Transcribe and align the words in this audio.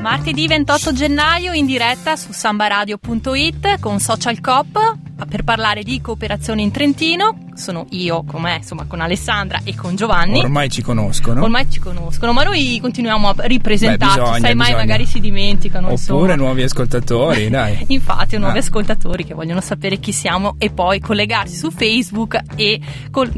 Martedì 0.00 0.46
28 0.48 0.92
gennaio 0.92 1.52
in 1.52 1.66
diretta 1.66 2.16
su 2.16 2.32
sambaradio.it 2.32 3.80
con 3.80 4.00
Social 4.00 4.40
Coop 4.40 4.98
per 5.28 5.44
parlare 5.44 5.82
di 5.82 6.00
cooperazione 6.00 6.62
in 6.62 6.70
Trentino. 6.70 7.45
Sono 7.56 7.86
io, 7.90 8.22
com'è, 8.24 8.56
insomma, 8.56 8.84
con 8.86 9.00
Alessandra 9.00 9.60
e 9.64 9.74
con 9.74 9.96
Giovanni. 9.96 10.38
Ormai 10.40 10.68
ci 10.70 10.82
conoscono. 10.82 11.42
Ormai 11.42 11.68
ci 11.70 11.80
conoscono, 11.80 12.32
ma 12.32 12.42
noi 12.44 12.78
continuiamo 12.80 13.28
a 13.28 13.34
ripresentarci, 13.38 14.16
Beh, 14.16 14.20
bisogna, 14.22 14.38
sai 14.40 14.54
mai 14.54 14.66
bisogna. 14.66 14.76
magari 14.76 15.06
si 15.06 15.20
dimenticano. 15.20 15.86
Oppure 15.88 16.00
insomma. 16.00 16.34
nuovi 16.34 16.62
ascoltatori, 16.62 17.48
dai. 17.50 17.84
Infatti, 17.88 18.36
nuovi 18.38 18.58
Ah. 18.58 18.60
ascoltatori 18.60 19.24
che 19.24 19.34
vogliono 19.34 19.60
sapere 19.60 19.96
chi 19.98 20.12
siamo 20.12 20.54
e 20.58 20.70
poi 20.70 21.00
collegarsi 21.00 21.56
su 21.56 21.70
Facebook 21.70 22.38
e 22.56 22.80
col- 23.10 23.32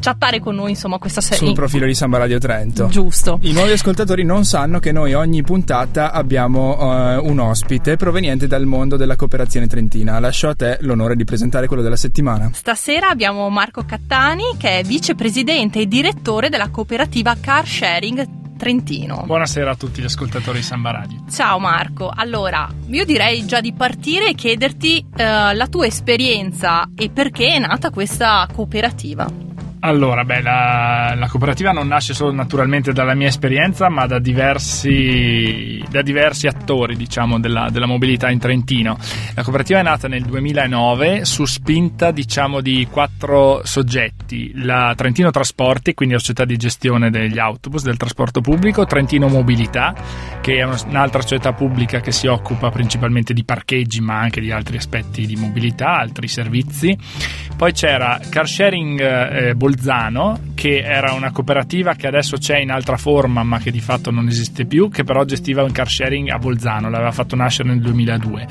chattare 0.00 0.40
con 0.40 0.54
noi, 0.54 0.70
insomma, 0.70 0.98
questa 0.98 1.20
serie. 1.20 1.46
Sul 1.46 1.54
profilo 1.54 1.86
di 1.86 1.94
Samba 1.94 2.18
Radio 2.18 2.38
Trento. 2.38 2.86
Giusto. 2.86 3.38
I 3.42 3.52
nuovi 3.52 3.72
ascoltatori 3.72 4.24
non 4.24 4.44
sanno 4.44 4.78
che 4.78 4.92
noi 4.92 5.12
ogni 5.14 5.42
puntata 5.42 6.12
abbiamo 6.12 6.78
eh, 6.78 7.16
un 7.16 7.38
ospite 7.40 7.96
proveniente 7.96 8.46
dal 8.46 8.64
mondo 8.66 8.96
della 8.96 9.16
cooperazione 9.16 9.66
trentina. 9.66 10.18
Lascio 10.20 10.48
a 10.48 10.54
te 10.54 10.78
l'onore 10.82 11.16
di 11.16 11.24
presentare 11.24 11.66
quello 11.66 11.82
della 11.82 11.96
settimana. 11.96 12.50
Stasera 12.52 13.08
abbiamo 13.08 13.39
Marco 13.48 13.84
Cattani 13.84 14.56
che 14.58 14.80
è 14.80 14.82
vicepresidente 14.82 15.80
e 15.80 15.86
direttore 15.86 16.48
della 16.48 16.68
cooperativa 16.68 17.36
Car 17.40 17.66
Sharing 17.66 18.38
Trentino. 18.58 19.22
Buonasera 19.24 19.70
a 19.70 19.74
tutti 19.74 20.02
gli 20.02 20.04
ascoltatori 20.04 20.58
di 20.58 20.64
Samba 20.64 20.90
Radio. 20.90 21.24
Ciao 21.30 21.58
Marco, 21.58 22.12
allora 22.14 22.68
io 22.88 23.04
direi 23.06 23.46
già 23.46 23.60
di 23.60 23.72
partire 23.72 24.28
e 24.28 24.34
chiederti 24.34 25.06
eh, 25.16 25.54
la 25.54 25.66
tua 25.66 25.86
esperienza 25.86 26.90
e 26.94 27.08
perché 27.08 27.54
è 27.54 27.58
nata 27.58 27.88
questa 27.90 28.46
cooperativa. 28.52 29.49
Allora, 29.82 30.24
beh, 30.24 30.42
la, 30.42 31.14
la 31.16 31.26
cooperativa 31.26 31.72
non 31.72 31.88
nasce 31.88 32.12
solo 32.12 32.32
naturalmente 32.32 32.92
dalla 32.92 33.14
mia 33.14 33.28
esperienza, 33.28 33.88
ma 33.88 34.06
da 34.06 34.18
diversi, 34.18 35.82
da 35.88 36.02
diversi 36.02 36.46
attori, 36.46 36.96
diciamo, 36.96 37.40
della, 37.40 37.68
della 37.70 37.86
mobilità 37.86 38.28
in 38.28 38.38
Trentino. 38.38 38.98
La 39.34 39.42
cooperativa 39.42 39.78
è 39.78 39.82
nata 39.82 40.06
nel 40.06 40.24
2009 40.24 41.24
su 41.24 41.46
spinta, 41.46 42.10
diciamo, 42.10 42.60
di 42.60 42.86
quattro 42.90 43.62
soggetti. 43.64 44.52
La 44.56 44.92
Trentino 44.94 45.30
Trasporti, 45.30 45.94
quindi 45.94 46.14
la 46.14 46.20
società 46.20 46.44
di 46.44 46.58
gestione 46.58 47.08
degli 47.08 47.38
autobus, 47.38 47.82
del 47.82 47.96
trasporto 47.96 48.42
pubblico, 48.42 48.84
Trentino 48.84 49.28
Mobilità, 49.28 49.94
che 50.42 50.58
è 50.58 50.62
un'altra 50.62 51.22
società 51.22 51.54
pubblica 51.54 52.00
che 52.00 52.12
si 52.12 52.26
occupa 52.26 52.70
principalmente 52.70 53.32
di 53.32 53.44
parcheggi, 53.44 54.02
ma 54.02 54.18
anche 54.18 54.42
di 54.42 54.52
altri 54.52 54.76
aspetti 54.76 55.24
di 55.24 55.36
mobilità, 55.36 55.96
altri 55.96 56.28
servizi. 56.28 56.94
Poi 57.56 57.72
c'era 57.72 58.18
Car 58.30 58.48
Sharing 58.48 59.00
eh, 59.00 59.54
Bolzano, 59.70 60.40
che 60.54 60.80
era 60.80 61.12
una 61.12 61.30
cooperativa 61.30 61.94
che 61.94 62.08
adesso 62.08 62.36
c'è 62.36 62.58
in 62.58 62.70
altra 62.70 62.96
forma, 62.96 63.44
ma 63.44 63.58
che 63.58 63.70
di 63.70 63.80
fatto 63.80 64.10
non 64.10 64.26
esiste 64.26 64.66
più, 64.66 64.88
che 64.88 65.04
però 65.04 65.24
gestiva 65.24 65.62
un 65.62 65.70
car 65.70 65.88
sharing 65.88 66.28
a 66.30 66.38
Bolzano, 66.38 66.90
l'aveva 66.90 67.12
fatto 67.12 67.36
nascere 67.36 67.68
nel 67.68 67.80
2002. 67.80 68.46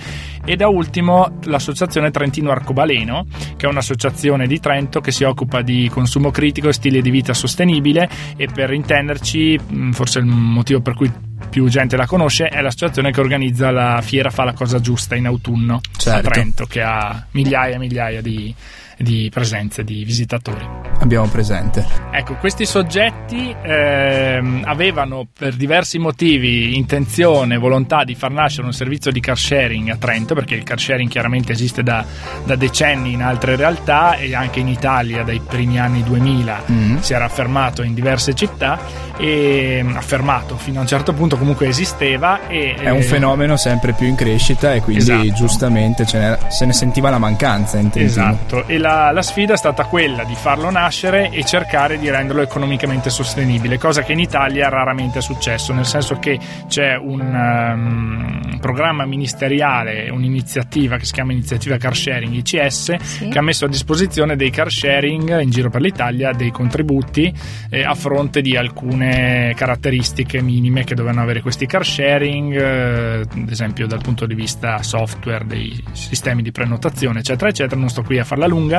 E 0.46 0.56
da 0.56 0.70
ultimo 0.70 1.40
l'associazione 1.44 2.10
Trentino 2.10 2.52
Arcobaleno, 2.52 3.26
che 3.58 3.66
è 3.66 3.70
un'associazione 3.70 4.48
di 4.48 4.60
Trento 4.60 5.02
che 5.02 5.12
si 5.12 5.26
occupa 5.26 5.62
di 5.62 5.90
consumo 5.92 6.32
critico 6.32 6.70
e 6.70 6.74
stile 6.74 7.02
di 7.02 7.10
vita 7.10 7.34
sostenibile 7.34 8.10
e 8.38 8.48
per 8.48 8.72
intenderci, 8.72 9.60
forse 9.92 10.20
il 10.20 10.26
motivo 10.26 10.80
per 10.80 10.94
cui 10.94 11.12
più 11.50 11.68
gente 11.68 11.98
la 11.98 12.06
conosce, 12.06 12.48
è 12.48 12.62
l'associazione 12.62 13.12
che 13.12 13.20
organizza 13.20 13.72
la 13.72 14.02
fiera 14.02 14.30
Fa 14.30 14.44
la 14.44 14.54
cosa 14.54 14.80
giusta 14.80 15.16
in 15.16 15.26
autunno 15.26 15.76
a 15.76 15.98
Certo. 15.98 16.30
Trento, 16.30 16.66
che 16.66 16.82
ha 16.82 17.26
migliaia 17.32 17.76
e 17.76 17.80
migliaia 17.80 18.22
di, 18.22 18.54
di 19.00 19.30
presenze, 19.34 19.84
di 19.84 20.04
visitatori. 20.04 20.78
Abbiamo 21.02 21.28
presente. 21.28 21.86
Ecco, 22.12 22.36
questi 22.36 22.66
soggetti 22.66 23.56
ehm, 23.62 24.64
avevano 24.66 25.26
per 25.32 25.56
diversi 25.56 25.98
motivi 25.98 26.76
intenzione, 26.76 27.58
volontà 27.58 28.04
di 28.04 28.16
far 28.16 28.32
nascere 28.32 28.68
un 28.68 28.74
servizio 28.74 29.10
di 29.12 29.22
car 29.22 29.38
sharing 29.38 29.90
a 29.90 29.96
Trento, 29.96 30.34
perché 30.36 30.56
il 30.56 30.64
car 30.64 30.78
sharing 30.80 31.10
chiaramente 31.10 31.54
esiste 31.54 31.84
da, 31.84 32.04
da 32.44 32.56
decenni 32.56 33.14
in 33.14 33.22
altre 33.22 33.56
realtà 33.56 34.16
e 34.18 34.36
anche 34.36 34.60
in 34.60 34.68
Italia 34.68 35.24
dai 35.24 35.40
primi 35.40 35.80
anni 35.80 36.04
2000 36.04 36.38
Mm. 36.70 36.98
si 36.98 37.14
era 37.14 37.26
affermato 37.26 37.82
in 37.84 37.94
diverse 37.94 38.34
città 38.34 38.80
e 39.18 39.84
affermato 39.96 40.56
fino 40.58 40.80
a 40.80 40.82
un 40.82 40.88
certo 40.88 41.14
punto 41.14 41.38
comunque 41.38 41.68
esisteva 41.68 42.48
e 42.48 42.74
È 42.76 42.90
un 42.90 43.00
eh, 43.00 43.04
fenomeno 43.04 43.56
sempre 43.58 43.94
più 43.94 44.08
in 44.08 44.16
crescita 44.16 44.74
e 44.74 44.82
quindi 44.82 45.02
Esatto. 45.04 45.34
giustamente 45.34 46.06
ce 46.06 46.18
n'era- 46.18 46.50
se 46.50 46.66
ne 46.66 46.74
sentiva 46.74 47.10
la 47.10 47.18
mancanza 47.18 47.78
in 47.78 47.90
Trentino. 47.90 48.06
Esatto, 48.30 48.68
e 48.68 48.78
la, 48.78 48.89
la 49.12 49.22
sfida 49.22 49.54
è 49.54 49.58
stata 49.58 49.86
quella 49.86 50.24
di 50.24 50.36
farlo 50.36 50.70
nascere 50.70 51.30
e 51.32 51.44
cercare 51.46 51.98
di 52.00 52.10
renderlo 52.10 52.42
economicamente 52.42 53.10
sostenibile, 53.10 53.78
cosa 53.78 54.04
che 54.04 54.14
in 54.14 54.20
Italia 54.20 54.70
raramente 54.70 55.20
è 55.20 55.22
successo, 55.22 55.74
nel 55.74 55.86
senso 55.86 56.18
che 56.20 56.38
c'è 56.68 56.96
un 56.96 57.22
ehm, 57.22 58.60
programma 58.60 59.06
ministeriale, 59.06 60.10
un'iniziativa 60.10 60.98
che 60.98 61.06
si 61.06 61.14
chiama 61.14 61.32
Iniziativa 61.32 61.78
Car 61.78 61.96
Sharing 61.96 62.34
ICS, 62.34 62.96
Sì. 63.00 63.28
che 63.30 63.38
ha 63.38 63.42
messo 63.42 63.66
a 63.66 63.68
disposizione 63.68 64.36
dei 64.36 64.50
car 64.50 64.72
sharing 64.72 65.40
in 65.42 65.50
giro 65.50 65.70
per 65.70 65.82
l'Italia 65.82 66.32
dei 66.32 66.52
contributi 66.52 67.34
eh, 67.70 67.84
a 67.84 67.94
fronte 67.96 68.42
di 68.42 68.56
alcune 68.58 69.54
caratteristiche 69.56 70.42
minime 70.42 70.84
che 70.84 70.96
dovevano 70.96 71.22
avere 71.22 71.42
questi 71.42 71.66
car 71.66 71.86
sharing, 71.86 72.54
eh, 72.56 73.20
ad 73.22 73.50
esempio 73.50 73.88
dal 73.88 74.02
punto 74.02 74.26
di 74.26 74.36
vista 74.36 74.82
software 74.84 75.46
dei 75.46 75.82
sistemi 75.92 76.42
di 76.42 76.52
prenotazione, 76.52 77.20
eccetera, 77.20 77.50
eccetera. 77.50 77.80
Non 77.80 77.90
sto 77.90 78.04
qui 78.04 78.20
a 78.20 78.24
farla 78.24 78.48
lunga. 78.48 78.79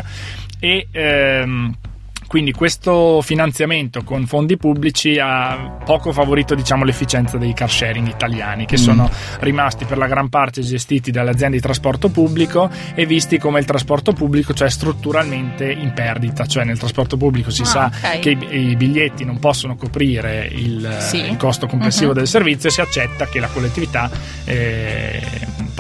E. 0.59 0.87
ehm, 0.91 1.75
quindi 2.31 2.53
questo 2.53 3.21
finanziamento 3.23 4.05
con 4.05 4.25
fondi 4.25 4.57
pubblici 4.57 5.19
ha 5.19 5.79
poco 5.85 6.13
favorito 6.13 6.55
diciamo, 6.55 6.85
l'efficienza 6.85 7.39
dei 7.39 7.53
car 7.53 7.69
sharing 7.69 8.07
italiani 8.07 8.67
che 8.67 8.77
Mm. 8.79 8.83
sono 8.85 9.11
rimasti 9.41 9.85
per 9.85 9.99
la 9.99 10.07
gran 10.07 10.29
parte 10.29 10.61
gestiti 10.61 11.11
dalle 11.11 11.31
aziende 11.31 11.57
di 11.57 11.63
trasporto 11.63 12.09
pubblico 12.09 12.71
e 12.95 13.05
visti 13.05 13.37
come 13.37 13.59
il 13.59 13.65
trasporto 13.65 14.13
pubblico 14.13 14.55
cioè 14.55 14.71
strutturalmente 14.71 15.73
in 15.73 15.93
perdita, 15.93 16.47
cioè 16.47 16.63
nel 16.63 16.79
trasporto 16.79 17.17
pubblico 17.17 17.51
si 17.51 17.63
Ah, 17.63 17.65
sa 17.65 17.91
ok. 17.93 18.19
che 18.21 18.31
i, 18.31 18.69
i 18.69 18.77
biglietti 18.77 19.25
non 19.25 19.41
possono 19.41 19.75
coprire 19.75 20.47
il, 20.53 20.99
Sì. 21.01 21.17
il 21.29 21.37
costo 21.37 21.67
complessivo 21.67 22.11
Mhm. 22.13 22.17
del 22.19 22.29
servizio 22.29 22.69
e 22.69 22.73
si 22.73 22.81
accetta 22.81 23.27
che 23.27 23.41
la 23.41 23.49
collettività 23.49 24.09
eh, 24.45 25.21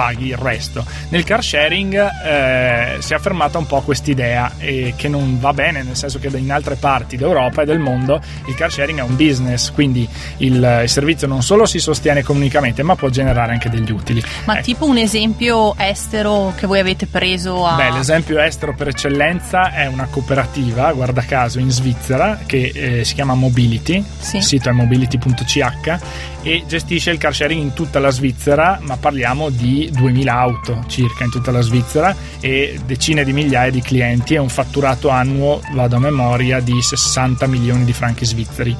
paghi 0.00 0.28
il 0.28 0.37
resto. 0.38 0.83
Nel 1.11 1.25
car 1.25 1.44
sharing 1.44 1.94
eh, 2.25 2.97
si 3.00 3.12
è 3.12 3.16
affermata 3.16 3.59
un 3.59 3.66
po' 3.66 3.83
quest'idea 3.83 4.53
eh, 4.56 4.94
che 4.97 5.09
non 5.09 5.38
va 5.38 5.53
bene, 5.53 5.83
nel 5.83 5.94
senso 5.94 6.19
che 6.19 6.28
in 6.34 6.50
altre 6.50 6.77
parti 6.77 7.19
d'Europa 7.19 7.61
e 7.62 7.65
del 7.66 7.78
mondo 7.78 8.19
il 8.47 8.55
car 8.55 8.72
sharing 8.72 8.99
è 8.99 9.03
un 9.03 9.15
business, 9.15 9.71
quindi 9.71 10.09
il, 10.39 10.81
il 10.84 10.89
servizio 10.89 11.27
non 11.27 11.43
solo 11.43 11.66
si 11.66 11.78
sostiene 11.78 12.21
economicamente 12.21 12.83
ma 12.83 12.97
può 12.97 13.10
generare 13.10 13.53
anche 13.53 13.69
degli 13.69 13.91
utili. 13.91 14.22
Ma 14.47 14.55
Ecco. 14.55 14.62
tipo 14.65 14.87
un 14.87 14.97
esempio 14.97 15.77
estero 15.77 16.55
che 16.56 16.66
voi 16.66 16.78
avete 16.78 17.05
preso 17.06 17.66
a... 17.66 17.75
Beh, 17.77 17.91
l'esempio 17.91 18.39
estero 18.41 18.75
per 18.75 18.89
eccellenza 18.89 19.71
è 19.75 19.84
una 19.87 20.06
cooperativa, 20.10 20.91
guarda 20.93 21.21
caso, 21.22 21.59
in 21.59 21.71
Svizzera 21.71 22.39
che 22.47 22.72
eh, 22.75 23.05
si 23.05 23.12
chiama 23.12 23.34
Mobility, 23.34 24.03
Sì. 24.19 24.37
il 24.39 24.43
sito 24.44 24.71
è 24.71 24.72
mobility.ch 24.72 25.99
e 26.43 26.65
gestisce 26.66 27.10
il 27.10 27.19
car 27.19 27.34
sharing 27.34 27.60
in 27.60 27.72
tutta 27.75 27.99
la 27.99 28.09
Svizzera, 28.09 28.78
ma 28.81 28.97
parliamo 28.97 29.50
di 29.50 29.90
2000 29.91 30.33
auto 30.33 30.84
circa 30.87 31.25
in 31.25 31.31
tutta 31.31 31.51
la 31.51 31.61
Svizzera 31.61 32.15
e 32.41 32.78
decine 32.84 33.25
di 33.25 33.33
migliaia 33.33 33.71
di 33.71 33.83
clienti 33.83 34.34
e 34.34 34.39
un 34.39 34.49
fatturato 34.49 35.09
annuo, 35.09 35.61
vado 35.73 35.97
a 35.97 36.01
memoria, 36.01 36.61
di 36.61 36.81
60 36.81 37.47
milioni 37.47 37.84
di 37.84 37.93
franchi 37.93 38.25
svizzeri. 38.25 38.77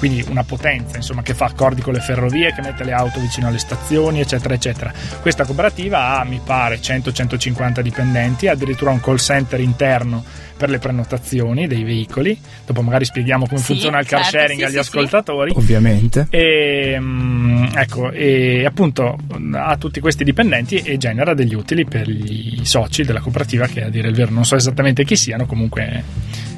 Quindi 0.00 0.24
una 0.30 0.44
potenza 0.44 0.96
insomma, 0.96 1.20
che 1.20 1.34
fa 1.34 1.44
accordi 1.44 1.82
con 1.82 1.92
le 1.92 2.00
ferrovie, 2.00 2.54
che 2.54 2.62
mette 2.62 2.84
le 2.84 2.92
auto 2.92 3.20
vicino 3.20 3.48
alle 3.48 3.58
stazioni, 3.58 4.20
eccetera, 4.20 4.54
eccetera. 4.54 4.90
Questa 5.20 5.44
cooperativa 5.44 6.18
ha, 6.18 6.24
mi 6.24 6.40
pare, 6.42 6.80
100-150 6.80 7.80
dipendenti, 7.80 8.48
ha 8.48 8.52
addirittura 8.52 8.92
un 8.92 9.00
call 9.00 9.16
center 9.16 9.60
interno 9.60 10.24
per 10.56 10.70
le 10.70 10.78
prenotazioni 10.78 11.66
dei 11.66 11.84
veicoli. 11.84 12.38
Dopo 12.64 12.80
magari 12.80 13.04
spieghiamo 13.04 13.46
come 13.46 13.60
Sì, 13.60 13.66
funziona 13.66 13.98
il 13.98 14.06
car 14.06 14.22
certo, 14.22 14.38
sharing 14.38 14.58
sì, 14.58 14.64
agli 14.64 14.72
sì, 14.72 14.78
ascoltatori. 14.78 15.52
Ovviamente. 15.54 16.26
E, 16.30 16.96
mm, 16.98 17.64
ecco, 17.74 18.10
e 18.10 18.64
appunto 18.64 19.18
ha 19.52 19.76
tutti 19.76 20.00
questi 20.00 20.24
dipendenti 20.24 20.76
e 20.76 20.96
genera 20.96 21.34
degli 21.34 21.54
utili 21.54 21.84
per 21.84 22.08
i 22.08 22.60
soci 22.62 23.04
della 23.04 23.20
cooperativa 23.20 23.66
che 23.66 23.84
a 23.84 23.90
dire 23.90 24.08
il 24.08 24.14
vero 24.14 24.32
non 24.32 24.46
so 24.46 24.56
esattamente 24.56 25.04
chi 25.04 25.16
siano, 25.16 25.44
comunque 25.44 26.04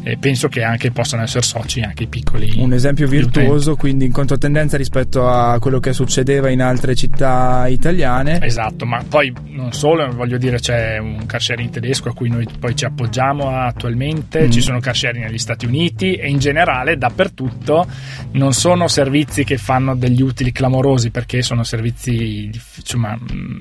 eh, 0.02 0.16
penso 0.18 0.48
che 0.48 0.62
anche 0.62 0.90
possano 0.90 1.22
essere 1.22 1.42
soci 1.42 1.80
anche 1.80 2.04
i 2.04 2.06
piccoli. 2.06 2.52
Un 2.56 2.72
esempio 2.72 3.06
virtuoso, 3.06 3.76
quindi 3.76 4.04
in 4.04 4.12
controtendenza 4.12 4.76
rispetto 4.76 5.28
a 5.28 5.58
quello 5.58 5.80
che 5.80 5.92
succedeva 5.92 6.50
in 6.50 6.60
altre 6.60 6.94
città 6.94 7.66
italiane. 7.68 8.40
Esatto, 8.42 8.84
ma 8.84 9.02
poi 9.08 9.32
non 9.48 9.72
solo, 9.72 10.10
voglio 10.12 10.38
dire, 10.38 10.58
c'è 10.58 10.98
un 10.98 11.24
car 11.26 11.40
sharing 11.40 11.70
tedesco 11.70 12.08
a 12.08 12.14
cui 12.14 12.28
noi 12.28 12.46
poi 12.58 12.74
ci 12.74 12.84
appoggiamo 12.84 13.48
attualmente, 13.48 14.46
mm. 14.46 14.50
ci 14.50 14.60
sono 14.60 14.80
car 14.80 14.96
sharing 14.96 15.24
negli 15.24 15.38
Stati 15.38 15.66
Uniti 15.66 16.14
e 16.14 16.28
in 16.28 16.38
generale 16.38 16.96
dappertutto 16.96 17.86
non 18.32 18.52
sono 18.52 18.88
servizi 18.88 19.44
che 19.44 19.56
fanno 19.56 19.94
degli 19.94 20.22
utili 20.22 20.52
clamorosi 20.52 21.10
perché 21.10 21.42
sono 21.42 21.62
servizi 21.62 22.50
insomma, 22.76 23.16
mm, 23.16 23.60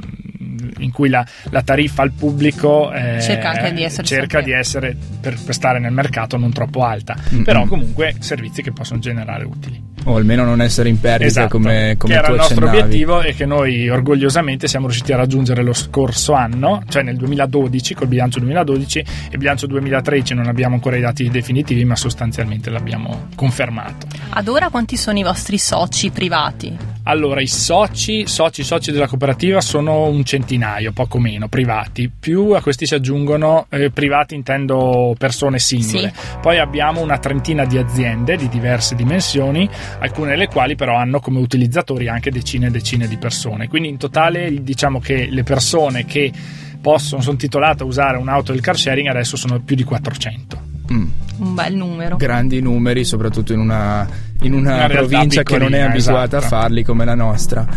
in 0.79 0.91
cui 0.91 1.09
la, 1.09 1.25
la 1.49 1.61
tariffa 1.61 2.01
al 2.01 2.11
pubblico 2.11 2.91
eh, 2.91 3.19
cerca 3.21 3.49
anche 3.49 3.73
di 3.73 3.83
essere, 3.83 4.07
cerca 4.07 4.41
di 4.41 4.51
essere 4.51 4.95
per, 5.19 5.37
per, 5.43 5.53
stare 5.53 5.79
nel 5.79 5.91
mercato 5.91 6.30
non 6.37 6.51
troppo 6.51 6.83
alta, 6.83 7.15
mm-hmm. 7.15 7.43
però 7.43 7.65
comunque 7.65 8.15
servizi 8.19 8.61
che 8.61 8.71
possono 8.71 8.99
generare 8.99 9.45
utili 9.45 9.89
o 10.05 10.15
almeno 10.15 10.43
non 10.43 10.61
essere 10.61 10.89
in 10.89 10.99
perdita 10.99 11.27
esatto, 11.27 11.49
come, 11.49 11.95
come 11.97 12.13
che 12.13 12.19
era 12.19 12.29
il 12.29 12.35
nostro 12.35 12.67
obiettivo 12.67 13.21
e 13.21 13.33
che 13.33 13.45
noi 13.45 13.89
orgogliosamente 13.89 14.67
siamo 14.67 14.87
riusciti 14.87 15.13
a 15.13 15.17
raggiungere 15.17 15.63
lo 15.63 15.73
scorso 15.73 16.33
anno 16.33 16.83
cioè 16.89 17.03
nel 17.03 17.17
2012 17.17 17.93
col 17.93 18.07
bilancio 18.07 18.39
2012 18.39 18.99
e 18.99 19.05
il 19.31 19.37
bilancio 19.37 19.67
2013 19.67 20.33
non 20.33 20.47
abbiamo 20.47 20.75
ancora 20.75 20.97
i 20.97 21.01
dati 21.01 21.29
definitivi 21.29 21.85
ma 21.85 21.95
sostanzialmente 21.95 22.69
l'abbiamo 22.69 23.27
confermato 23.35 24.07
ad 24.29 24.47
ora 24.47 24.69
quanti 24.69 24.97
sono 24.97 25.19
i 25.19 25.23
vostri 25.23 25.57
soci 25.57 26.09
privati? 26.09 26.90
Allora, 27.03 27.41
i 27.41 27.47
soci, 27.47 28.27
soci, 28.27 28.63
soci 28.63 28.91
della 28.91 29.07
cooperativa 29.07 29.59
sono 29.59 30.05
un 30.05 30.23
centinaio, 30.23 30.91
poco 30.91 31.17
meno, 31.17 31.47
privati. 31.47 32.11
Più 32.17 32.51
a 32.51 32.61
questi 32.61 32.85
si 32.85 32.93
aggiungono, 32.93 33.65
eh, 33.69 33.89
privati 33.89 34.35
intendo 34.35 35.15
persone 35.17 35.57
singole. 35.57 36.13
Sì. 36.15 36.37
Poi 36.41 36.59
abbiamo 36.59 37.01
una 37.01 37.17
trentina 37.17 37.65
di 37.65 37.77
aziende 37.77 38.35
di 38.35 38.47
diverse 38.49 38.93
dimensioni, 38.95 39.67
alcune 39.99 40.31
delle 40.31 40.47
quali 40.47 40.75
però 40.75 40.95
hanno 40.95 41.19
come 41.19 41.39
utilizzatori 41.39 42.07
anche 42.07 42.29
decine 42.29 42.67
e 42.67 42.71
decine 42.71 43.07
di 43.07 43.17
persone. 43.17 43.67
Quindi 43.67 43.89
in 43.89 43.97
totale 43.97 44.61
diciamo 44.61 44.99
che 44.99 45.27
le 45.29 45.43
persone 45.43 46.05
che 46.05 46.31
possono, 46.79 47.21
sono 47.21 47.37
titolate 47.37 47.81
a 47.83 47.85
usare 47.85 48.17
un'auto 48.17 48.51
del 48.51 48.61
car 48.61 48.77
sharing 48.77 49.07
adesso 49.07 49.37
sono 49.37 49.59
più 49.59 49.75
di 49.75 49.83
400. 49.83 50.61
Mm. 50.91 51.07
Un 51.41 51.55
bel 51.55 51.75
numero. 51.75 52.17
Grandi 52.17 52.61
numeri, 52.61 53.03
soprattutto 53.03 53.51
in 53.51 53.59
una, 53.59 54.07
in 54.41 54.53
una, 54.53 54.75
una 54.75 54.87
provincia 54.87 55.41
che 55.41 55.57
non 55.57 55.73
è 55.73 55.79
abituata 55.79 56.37
esatto. 56.37 56.55
a 56.55 56.59
farli 56.59 56.83
come 56.83 57.03
la 57.03 57.15
nostra. 57.15 57.67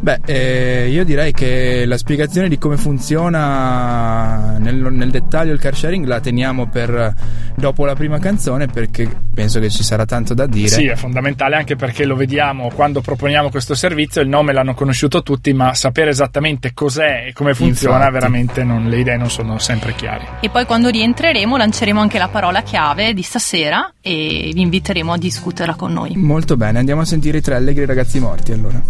Beh, 0.00 0.20
eh, 0.26 0.88
io 0.90 1.04
direi 1.04 1.32
che 1.32 1.84
la 1.86 1.96
spiegazione 1.96 2.48
di 2.48 2.58
come 2.58 2.76
funziona 2.76 4.58
nel, 4.58 4.74
nel, 4.92 5.10
dettaglio 5.10 5.52
il 5.52 5.58
car 5.58 5.74
sharing 5.74 6.04
la 6.06 6.20
teniamo 6.20 6.66
per 6.68 7.14
dopo 7.54 7.84
la 7.86 7.94
prima 7.94 8.18
canzone 8.18 8.66
perché 8.66 9.08
penso 9.32 9.60
che 9.60 9.70
ci 9.70 9.82
sarà 9.82 10.04
tanto 10.04 10.34
da 10.34 10.46
dire. 10.46 10.68
Sì, 10.68 10.86
è 10.86 10.94
fondamentale 10.96 11.56
anche 11.56 11.76
perché 11.76 12.04
lo 12.04 12.16
vediamo 12.16 12.70
quando 12.74 13.00
proponiamo 13.00 13.50
questo 13.50 13.74
servizio, 13.74 14.20
il 14.20 14.28
nome 14.28 14.52
l'hanno 14.52 14.74
conosciuto 14.74 15.22
tutti, 15.22 15.52
ma 15.52 15.74
sapere 15.74 16.10
esattamente 16.10 16.72
cos'è 16.74 17.26
e 17.28 17.32
come 17.32 17.54
funziona 17.54 17.96
Infatti. 17.96 18.12
veramente 18.12 18.64
non, 18.64 18.88
le 18.88 18.98
idee 18.98 19.16
non 19.16 19.30
sono 19.30 19.58
sempre 19.58 19.94
chiare. 19.94 20.38
E 20.40 20.50
poi 20.50 20.66
quando 20.66 20.88
rientreremo 20.88 21.56
lanceremo 21.56 22.00
anche 22.00 22.18
la 22.18 22.28
parola 22.28 22.62
chiave 22.62 23.14
di 23.14 23.22
stasera 23.22 23.92
e 24.00 24.50
vi 24.52 24.60
inviteremo 24.60 25.12
a 25.12 25.18
discuterla 25.18 25.74
con 25.74 25.92
noi. 25.92 26.14
Molto 26.16 26.56
bene, 26.56 26.78
andiamo 26.78 27.00
a 27.00 27.04
sentire 27.04 27.38
i 27.38 27.40
tre 27.40 27.54
allegri 27.54 27.84
ragazzi 27.84 28.18
morti 28.20 28.52
allora. 28.52 28.82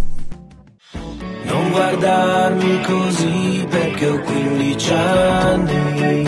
Guardarmi 1.75 2.81
così 2.83 3.67
perché 3.69 4.07
ho 4.07 4.17
15 4.21 4.93
anni. 4.93 6.23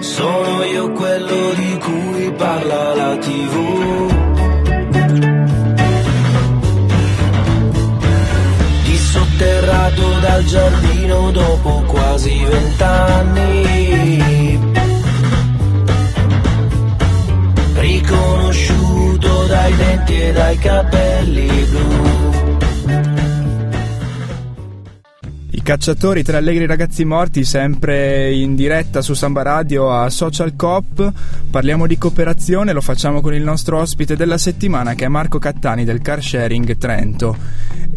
Sono 0.00 0.64
io 0.64 0.90
quello 0.90 1.52
di 1.54 1.78
cui 1.78 2.32
parla 2.36 2.94
la 2.94 3.16
TV. 3.18 4.12
Dissotterrato 8.82 10.18
dal 10.18 10.44
giardino 10.46 11.30
dopo 11.30 11.84
quasi 11.86 12.44
vent'anni. 12.44 14.05
Dai 19.66 19.76
denti 19.76 20.20
e 20.20 20.32
dai 20.32 20.58
capelli 20.58 21.66
blu 21.70 22.26
Cacciatori 25.66 26.22
tra 26.22 26.36
allegri 26.36 26.64
ragazzi 26.64 27.04
morti, 27.04 27.42
sempre 27.42 28.32
in 28.32 28.54
diretta 28.54 29.02
su 29.02 29.14
Samba 29.14 29.42
Radio 29.42 29.90
a 29.90 30.08
Social 30.10 30.54
Coop. 30.54 31.12
Parliamo 31.50 31.88
di 31.88 31.98
cooperazione, 31.98 32.72
lo 32.72 32.80
facciamo 32.80 33.20
con 33.20 33.34
il 33.34 33.42
nostro 33.42 33.80
ospite 33.80 34.14
della 34.14 34.38
settimana 34.38 34.94
che 34.94 35.06
è 35.06 35.08
Marco 35.08 35.40
Cattani 35.40 35.84
del 35.84 36.00
Car 36.02 36.22
Sharing 36.22 36.78
Trento. 36.78 37.36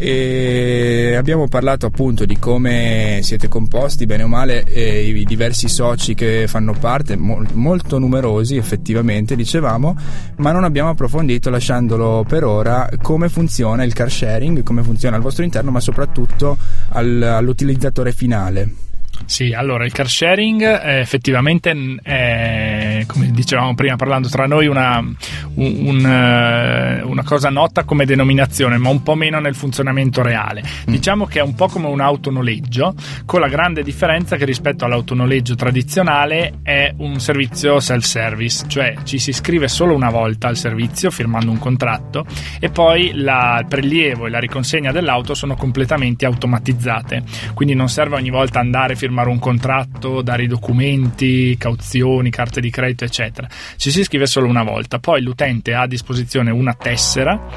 E 0.02 1.14
abbiamo 1.14 1.46
parlato 1.46 1.84
appunto 1.86 2.24
di 2.24 2.38
come 2.38 3.20
siete 3.22 3.48
composti, 3.48 4.06
bene 4.06 4.22
o 4.22 4.28
male, 4.28 4.60
i 4.60 5.24
diversi 5.24 5.68
soci 5.68 6.14
che 6.14 6.46
fanno 6.46 6.72
parte, 6.72 7.16
mo- 7.16 7.44
molto 7.52 7.98
numerosi 7.98 8.56
effettivamente, 8.56 9.36
dicevamo, 9.36 9.94
ma 10.36 10.52
non 10.52 10.64
abbiamo 10.64 10.88
approfondito, 10.88 11.50
lasciandolo 11.50 12.24
per 12.26 12.44
ora, 12.44 12.88
come 13.02 13.28
funziona 13.28 13.84
il 13.84 13.92
car 13.92 14.10
sharing, 14.10 14.62
come 14.62 14.82
funziona 14.82 15.16
al 15.16 15.22
vostro 15.22 15.44
interno, 15.44 15.70
ma 15.70 15.80
soprattutto 15.80 16.56
al, 16.88 17.22
all'utilizzo 17.22 17.70
utilizzatore 17.70 18.12
finale. 18.12 18.89
Sì, 19.30 19.52
allora 19.52 19.84
il 19.84 19.92
car 19.92 20.08
sharing 20.08 20.64
è 20.64 20.98
effettivamente 20.98 21.72
è, 22.02 23.04
come 23.06 23.30
dicevamo 23.30 23.74
prima 23.74 23.94
parlando 23.94 24.28
tra 24.28 24.46
noi, 24.46 24.66
una, 24.66 24.98
un, 24.98 25.16
un, 25.54 26.04
eh, 26.04 27.00
una, 27.02 27.22
cosa 27.22 27.48
nota 27.48 27.84
come 27.84 28.04
denominazione, 28.04 28.76
ma 28.76 28.88
un 28.88 29.04
po' 29.04 29.14
meno 29.14 29.38
nel 29.38 29.54
funzionamento 29.54 30.22
reale. 30.22 30.62
Mm. 30.62 30.92
Diciamo 30.92 31.26
che 31.26 31.38
è 31.38 31.42
un 31.42 31.54
po' 31.54 31.68
come 31.68 31.86
un 31.86 32.00
autonoleggio, 32.00 32.94
con 33.24 33.40
la 33.40 33.46
grande 33.46 33.84
differenza 33.84 34.34
che 34.34 34.44
rispetto 34.44 34.84
all'autonoleggio 34.84 35.54
tradizionale 35.54 36.58
è 36.64 36.92
un 36.96 37.20
servizio 37.20 37.78
self-service, 37.78 38.64
cioè 38.66 38.96
ci 39.04 39.18
si 39.18 39.30
iscrive 39.30 39.68
solo 39.68 39.94
una 39.94 40.10
volta 40.10 40.48
al 40.48 40.56
servizio 40.56 41.10
firmando 41.10 41.52
un 41.52 41.58
contratto 41.58 42.26
e 42.58 42.68
poi 42.68 43.12
la, 43.14 43.58
il 43.60 43.66
prelievo 43.68 44.26
e 44.26 44.30
la 44.30 44.40
riconsegna 44.40 44.90
dell'auto 44.90 45.34
sono 45.34 45.54
completamente 45.54 46.26
automatizzate, 46.26 47.22
quindi 47.54 47.74
non 47.74 47.88
serve 47.88 48.16
ogni 48.16 48.30
volta 48.30 48.58
andare 48.58 48.94
a 48.94 48.96
firmare 48.96 49.09
firmare 49.10 49.28
un 49.28 49.40
contratto, 49.40 50.22
dare 50.22 50.44
i 50.44 50.46
documenti, 50.46 51.56
cauzioni, 51.58 52.30
carte 52.30 52.60
di 52.60 52.70
credito, 52.70 53.04
eccetera. 53.04 53.48
Ci 53.76 53.90
si 53.90 54.00
iscrive 54.00 54.26
solo 54.26 54.46
una 54.46 54.62
volta, 54.62 55.00
poi 55.00 55.20
l'utente 55.20 55.74
ha 55.74 55.82
a 55.82 55.86
disposizione 55.88 56.50
una 56.52 56.74
tessera 56.74 57.48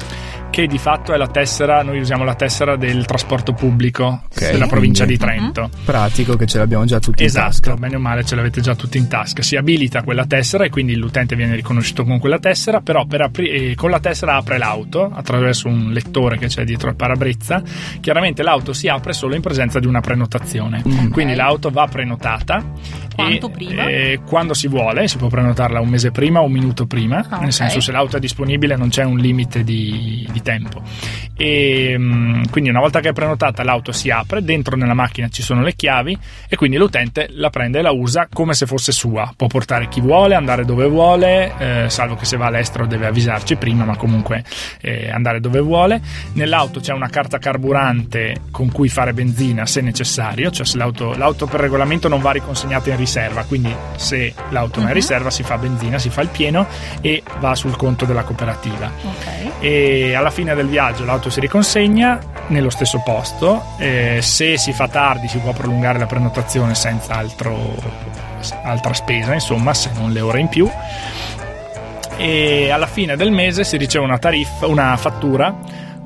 che 0.54 0.68
di 0.68 0.78
fatto 0.78 1.12
è 1.12 1.16
la 1.16 1.26
tessera, 1.26 1.82
noi 1.82 1.98
usiamo 1.98 2.22
la 2.22 2.36
tessera 2.36 2.76
del 2.76 3.06
trasporto 3.06 3.54
pubblico 3.54 4.22
okay, 4.32 4.52
della 4.52 4.68
provincia 4.68 5.04
di 5.04 5.18
Trento. 5.18 5.62
Uh-huh. 5.62 5.84
Pratico 5.84 6.36
che 6.36 6.46
ce 6.46 6.58
l'abbiamo 6.58 6.84
già 6.84 7.00
tutti 7.00 7.24
esatto, 7.24 7.46
in 7.46 7.50
tasca. 7.50 7.66
Esatto, 7.70 7.80
bene 7.80 7.96
o 7.96 7.98
male 7.98 8.24
ce 8.24 8.36
l'avete 8.36 8.60
già 8.60 8.76
tutti 8.76 8.96
in 8.96 9.08
tasca. 9.08 9.42
Si 9.42 9.56
abilita 9.56 10.04
quella 10.04 10.26
tessera 10.26 10.64
e 10.64 10.70
quindi 10.70 10.94
l'utente 10.94 11.34
viene 11.34 11.56
riconosciuto 11.56 12.04
con 12.04 12.20
quella 12.20 12.38
tessera, 12.38 12.80
però 12.82 13.04
apri- 13.04 13.48
eh, 13.48 13.74
con 13.74 13.90
la 13.90 13.98
tessera 13.98 14.36
apre 14.36 14.56
l'auto 14.58 15.10
attraverso 15.12 15.66
un 15.66 15.90
lettore 15.90 16.38
che 16.38 16.46
c'è 16.46 16.62
dietro 16.62 16.88
al 16.88 16.94
parabrezza. 16.94 17.60
Chiaramente 18.00 18.44
l'auto 18.44 18.72
si 18.72 18.86
apre 18.86 19.12
solo 19.12 19.34
in 19.34 19.40
presenza 19.40 19.80
di 19.80 19.88
una 19.88 20.02
prenotazione. 20.02 20.84
Mm. 20.86 21.10
Quindi 21.10 21.34
l'auto 21.34 21.70
va 21.70 21.88
prenotata 21.88 22.62
quanto 23.12 23.48
e, 23.48 23.50
prima? 23.50 23.86
Eh, 23.88 24.20
quando 24.24 24.54
si 24.54 24.68
vuole, 24.68 25.08
si 25.08 25.16
può 25.16 25.26
prenotarla 25.26 25.80
un 25.80 25.88
mese 25.88 26.12
prima 26.12 26.40
o 26.40 26.44
un 26.44 26.52
minuto 26.52 26.86
prima, 26.86 27.18
ah, 27.18 27.38
nel 27.38 27.38
okay. 27.38 27.50
senso 27.50 27.80
se 27.80 27.90
l'auto 27.90 28.18
è 28.18 28.20
disponibile 28.20 28.76
non 28.76 28.88
c'è 28.88 29.02
un 29.02 29.18
limite 29.18 29.64
di, 29.64 30.28
di 30.30 30.42
tempo. 30.44 30.82
E, 31.36 31.96
mm, 31.98 32.44
quindi 32.50 32.70
una 32.70 32.78
volta 32.78 33.00
che 33.00 33.08
è 33.08 33.12
prenotata 33.12 33.64
l'auto 33.64 33.90
si 33.90 34.10
apre, 34.10 34.44
dentro 34.44 34.76
nella 34.76 34.94
macchina 34.94 35.28
ci 35.28 35.42
sono 35.42 35.62
le 35.62 35.74
chiavi 35.74 36.16
e 36.48 36.54
quindi 36.54 36.76
l'utente 36.76 37.26
la 37.30 37.50
prende 37.50 37.80
e 37.80 37.82
la 37.82 37.90
usa 37.90 38.28
come 38.32 38.54
se 38.54 38.66
fosse 38.66 38.92
sua. 38.92 39.32
Può 39.36 39.48
portare 39.48 39.88
chi 39.88 40.00
vuole, 40.00 40.36
andare 40.36 40.64
dove 40.64 40.86
vuole, 40.86 41.52
eh, 41.58 41.90
salvo 41.90 42.14
che 42.14 42.24
se 42.24 42.36
va 42.36 42.46
all'estero 42.46 42.86
deve 42.86 43.06
avvisarci 43.06 43.56
prima, 43.56 43.84
ma 43.84 43.96
comunque 43.96 44.44
eh, 44.80 45.10
andare 45.10 45.40
dove 45.40 45.58
vuole. 45.58 46.00
Nell'auto 46.34 46.78
c'è 46.78 46.92
una 46.92 47.08
carta 47.08 47.38
carburante 47.38 48.42
con 48.52 48.70
cui 48.70 48.88
fare 48.88 49.12
benzina 49.12 49.66
se 49.66 49.80
necessario, 49.80 50.50
cioè 50.50 50.66
se 50.66 50.76
l'auto, 50.76 51.14
l'auto 51.16 51.46
per 51.46 51.60
regolamento 51.60 52.08
non 52.08 52.20
va 52.20 52.30
riconsegnata 52.30 52.90
in 52.90 52.96
riserva, 52.96 53.42
quindi 53.44 53.74
se 53.96 54.32
l'auto 54.50 54.78
uh-huh. 54.78 54.86
è 54.86 54.88
in 54.88 54.88
mhm. 54.88 54.94
riserva 54.94 55.30
si 55.30 55.42
fa 55.42 55.58
benzina, 55.58 55.98
si 55.98 56.10
fa 56.10 56.20
il 56.20 56.28
pieno 56.28 56.66
e 57.00 57.22
va 57.40 57.54
sul 57.54 57.76
conto 57.76 58.04
della 58.04 58.22
cooperativa. 58.22 58.92
Okay. 59.02 59.50
E 59.60 60.14
alla 60.14 60.30
fine 60.34 60.56
del 60.56 60.66
viaggio 60.66 61.04
l'auto 61.04 61.30
si 61.30 61.38
riconsegna 61.38 62.18
nello 62.48 62.68
stesso 62.68 63.00
posto, 63.04 63.62
se 63.78 64.58
si 64.58 64.72
fa 64.72 64.88
tardi 64.88 65.28
si 65.28 65.38
può 65.38 65.52
prolungare 65.52 65.96
la 66.00 66.06
prenotazione 66.06 66.74
senza 66.74 67.14
altro, 67.14 67.76
altra 68.64 68.92
spesa, 68.94 69.32
insomma, 69.32 69.72
se 69.72 69.90
non 69.94 70.10
le 70.10 70.20
ore 70.20 70.40
in 70.40 70.48
più. 70.48 70.68
E 72.16 72.70
alla 72.70 72.88
fine 72.88 73.16
del 73.16 73.30
mese 73.30 73.62
si 73.62 73.76
riceve 73.76 74.04
una 74.04 74.18
tariffa, 74.18 74.66
una 74.66 74.96
fattura 74.96 75.54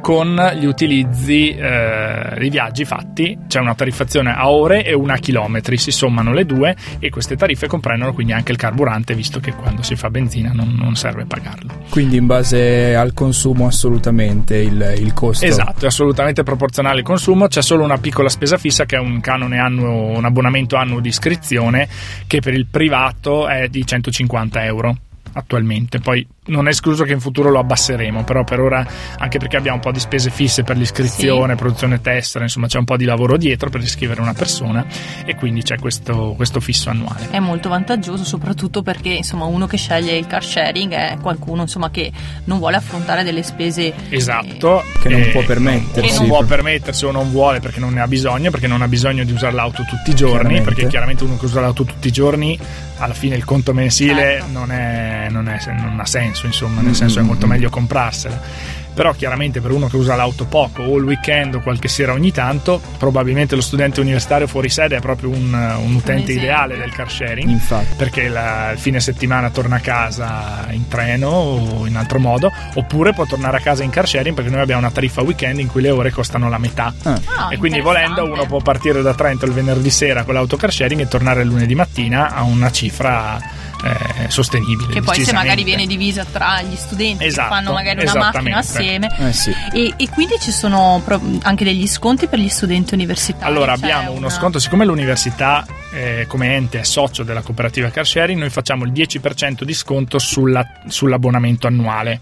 con 0.01 0.41
gli 0.59 0.65
utilizzi 0.65 1.51
eh, 1.51 2.37
i 2.41 2.51
viaggi 2.51 2.85
fatti, 2.85 3.39
c'è 3.47 3.61
una 3.61 3.75
tariffazione 3.75 4.33
a 4.33 4.49
ore 4.51 4.85
e 4.85 4.95
una 4.95 5.15
a 5.15 5.19
chilometri, 5.19 5.77
si 5.77 5.91
sommano 5.91 6.33
le 6.33 6.45
due 6.45 6.77
e 6.99 7.11
queste 7.11 7.37
tariffe 7.37 7.67
comprendono 7.67 8.13
quindi 8.13 8.33
anche 8.33 8.53
il 8.53 8.59
carburante, 8.59 9.15
visto 9.15 9.41
che 9.41 9.53
quando 9.53 9.83
si 9.83 9.97
fa 9.97 10.11
benzina 10.11 10.53
non, 10.53 10.75
non 10.79 10.95
serve 10.95 11.27
pagarlo. 11.27 11.73
Quindi 11.91 12.17
in 12.17 12.27
base 12.27 12.95
al 12.95 13.13
consumo 13.15 13.67
assolutamente 13.67 14.57
il, 14.57 14.95
il, 14.99 15.13
costo. 15.13 15.45
Esatto, 15.45 15.85
è 15.85 15.89
assolutamente 15.89 16.43
proporzionale 16.43 16.99
al 16.99 17.05
consumo, 17.05 17.49
c'è 17.49 17.63
solo 17.63 17.85
una 17.85 17.99
piccola 17.99 18.29
spesa 18.29 18.57
fissa 18.57 18.85
che 18.85 18.97
è 18.97 19.01
un 19.01 19.21
canone 19.21 19.59
annuo, 19.59 20.17
un 20.17 20.25
abbonamento 20.25 20.77
annuo 20.77 21.01
di 21.01 21.09
iscrizione 21.09 21.89
che 22.27 22.41
per 22.41 22.55
il 22.55 22.67
privato 22.67 23.49
è 23.49 23.69
di 23.69 23.85
150 23.85 24.65
euro 24.65 24.97
attualmente. 25.33 25.99
Poi 26.01 26.27
non 26.49 26.67
è 26.67 26.71
escluso 26.71 27.05
che 27.05 27.13
in 27.13 27.21
futuro 27.21 27.51
lo 27.51 27.59
abbasseremo, 27.59 28.25
però 28.25 28.45
per 28.45 28.61
ora, 28.61 28.87
anche 29.19 29.39
perché 29.39 29.57
abbiamo 29.57 29.77
un 29.77 29.83
po' 29.83 29.93
di 29.93 30.01
spese 30.01 30.31
fisse 30.31 30.63
per 30.63 30.77
l'iscrizione, 30.77 31.53
sì. 31.53 31.59
produzione 31.59 32.01
tessera, 32.01 32.45
insomma 32.45 32.67
c'è 32.67 32.79
un 32.79 32.85
po' 32.85 32.97
di 32.97 33.05
lavoro 33.05 33.37
dietro 33.37 33.71
per 33.71 33.81
iscrivere 33.81 34.21
una 34.21 34.33
persona 34.33 34.85
e 35.25 35.35
quindi 35.35 35.63
c'è 35.63 35.79
questo, 35.79 36.35
questo 36.37 36.61
fisso 36.61 36.91
annuale. 36.91 37.29
È 37.31 37.39
molto 37.39 37.69
vantaggioso 37.69 38.25
soprattutto 38.25 38.83
perché 38.83 39.11
insomma 39.11 39.45
uno 39.45 39.67
che 39.67 39.77
sceglie 39.77 40.17
il 40.17 40.27
car 40.27 40.45
sharing 40.45 40.93
è 40.93 41.17
qualcuno 41.21 41.63
insomma, 41.63 41.91
che 41.91 42.11
non 42.45 42.59
vuole 42.59 42.77
affrontare 42.77 43.23
delle 43.23 43.43
spese 43.43 43.93
esatto, 44.09 44.83
eh, 44.83 44.99
che 45.01 45.09
non 45.09 45.29
può 45.31 45.43
permettersi. 45.45 46.11
Che 46.11 46.19
non 46.19 46.29
può 46.29 46.45
permettersi 46.45 47.05
o 47.05 47.11
non 47.11 47.31
vuole 47.31 47.61
perché 47.61 47.81
non 47.81 47.93
ne 47.93 48.01
ha 48.01 48.07
bisogno, 48.07 48.51
perché 48.51 48.67
non 48.67 48.83
ha 48.83 48.89
bisogno 48.89 49.25
di 49.25 49.33
usare 49.33 49.55
l'auto 49.55 49.85
tutti 49.85 50.11
i 50.11 50.15
giorni, 50.15 50.63
perché 50.63 50.87
chiaramente 50.87 51.25
uno 51.25 51.37
che 51.37 51.45
usa 51.45 51.61
l'auto 51.61 51.85
tutti 51.85 52.09
i 52.09 52.13
giorni 52.13 52.59
alla 52.99 53.15
fine 53.15 53.37
il 53.37 53.45
conto 53.45 53.73
mensile 53.73 54.39
certo. 54.39 54.47
non, 54.51 54.73
è, 54.73 55.18
non, 55.29 55.49
è, 55.49 55.59
non, 55.67 55.99
ha 55.99 56.07
senso, 56.07 56.47
insomma, 56.47 56.81
nel 56.81 56.95
senso 56.95 57.19
è 57.19 57.23
molto 57.23 57.47
meglio 57.47 57.71
comprarsela. 57.71 58.77
Però 58.95 59.13
chiaramente 59.13 59.61
per 59.61 59.71
uno 59.71 59.87
che 59.87 59.95
usa 59.95 60.17
l'auto 60.17 60.45
poco 60.47 60.83
o 60.83 60.97
il 60.97 61.05
weekend 61.05 61.55
o 61.55 61.61
qualche 61.61 61.87
sera 61.87 62.13
ogni 62.13 62.33
tanto 62.33 62.81
probabilmente 62.99 63.55
lo 63.55 63.61
studente 63.61 64.01
universitario 64.01 64.49
fuori 64.49 64.69
sede 64.69 64.97
è 64.97 65.01
proprio 65.01 65.29
un, 65.29 65.53
un 65.53 65.95
utente 65.95 66.33
un 66.33 66.39
ideale 66.39 66.77
del 66.77 66.91
car 66.91 67.09
sharing 67.09 67.49
Infatti. 67.49 67.95
perché 67.97 68.27
la, 68.27 68.73
il 68.73 68.79
fine 68.81 68.99
settimana 68.99 69.51
torna 69.51 69.77
a 69.77 69.79
casa 69.79 70.67
in 70.71 70.89
treno 70.89 71.29
o 71.29 71.87
in 71.87 71.95
altro 71.95 72.19
modo 72.19 72.51
oppure 72.75 73.13
può 73.13 73.25
tornare 73.25 73.59
a 73.59 73.61
casa 73.61 73.85
in 73.85 73.91
car 73.91 74.09
sharing 74.09 74.35
perché 74.35 74.51
noi 74.51 74.63
abbiamo 74.63 74.81
una 74.81 74.91
tariffa 74.91 75.23
weekend 75.23 75.61
in 75.61 75.69
cui 75.69 75.81
le 75.81 75.91
ore 75.91 76.11
costano 76.11 76.49
la 76.49 76.59
metà. 76.59 76.93
Ah. 77.05 77.21
e 77.51 77.57
quindi 77.57 77.81
volendo 77.81 78.25
uno 78.25 78.47
può 78.47 78.59
partire 78.59 79.01
da 79.01 79.15
Trento 79.15 79.45
il 79.45 79.53
venerdì 79.53 79.91
sera 79.91 80.25
con 80.25 80.35
l'auto 80.35 80.57
car 80.57 80.73
sharing 80.73 81.03
e 81.03 81.07
tornare 81.07 81.43
il 81.43 81.47
lunedì 81.47 81.77
mattina 81.77 82.35
a 82.35 82.43
una 82.43 82.73
cifra 82.73 83.39
eh, 83.85 84.31
sostenibile. 84.31 84.93
Che 84.93 85.03
poi 85.03 85.25
se 85.25 85.33
magari 85.33 85.63
viene 85.63 85.87
divisa 85.87 86.25
tra 86.25 86.63
gli 86.63 86.77
studenti 86.77 87.25
esatto, 87.25 87.49
che 87.49 87.55
fanno 87.55 87.73
magari 87.73 88.03
una 88.03 88.15
macchina 88.15 88.59
assieme. 88.59 89.09
Eh 89.19 89.33
sì. 89.33 89.53
e, 89.73 89.95
e, 89.97 90.09
quindi 90.09 90.35
ci 90.41 90.51
sono 90.51 91.03
anche 91.43 91.65
degli 91.65 91.87
sconti 91.87 92.27
per 92.27 92.39
gli 92.39 92.49
studenti 92.49 92.95
universitari. 92.95 93.51
Allora 93.51 93.73
abbiamo 93.73 94.13
uno 94.13 94.29
sconto, 94.29 94.59
siccome 94.59 94.85
l'università 94.85 95.67
eh, 95.93 96.25
come 96.27 96.55
ente 96.55 96.81
è 96.81 96.85
socio 96.85 97.23
della 97.23 97.43
cooperativa 97.43 97.91
car 97.91 98.07
sharing, 98.07 98.39
noi 98.39 98.51
facciamo 98.51 98.85
il 98.85 98.93
10% 98.93 99.63
di 99.63 99.75
sconto 99.75 100.19
sulla, 100.19 100.67
sull'abbonamento 100.87 101.67
annuale 101.67 102.21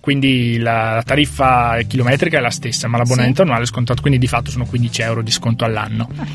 quindi 0.00 0.58
la 0.58 1.02
tariffa 1.04 1.76
chilometrica 1.86 2.38
è 2.38 2.40
la 2.40 2.50
stessa, 2.50 2.88
ma 2.88 2.96
l'abbonamento 2.96 3.36
sì. 3.36 3.42
annuale 3.42 3.64
è 3.64 3.66
scontato, 3.66 4.00
quindi 4.00 4.18
di 4.18 4.28
fatto 4.28 4.50
sono 4.50 4.64
15 4.64 5.02
euro 5.02 5.22
di 5.22 5.30
sconto 5.30 5.64
all'anno. 5.66 6.08
Ah. 6.16 6.26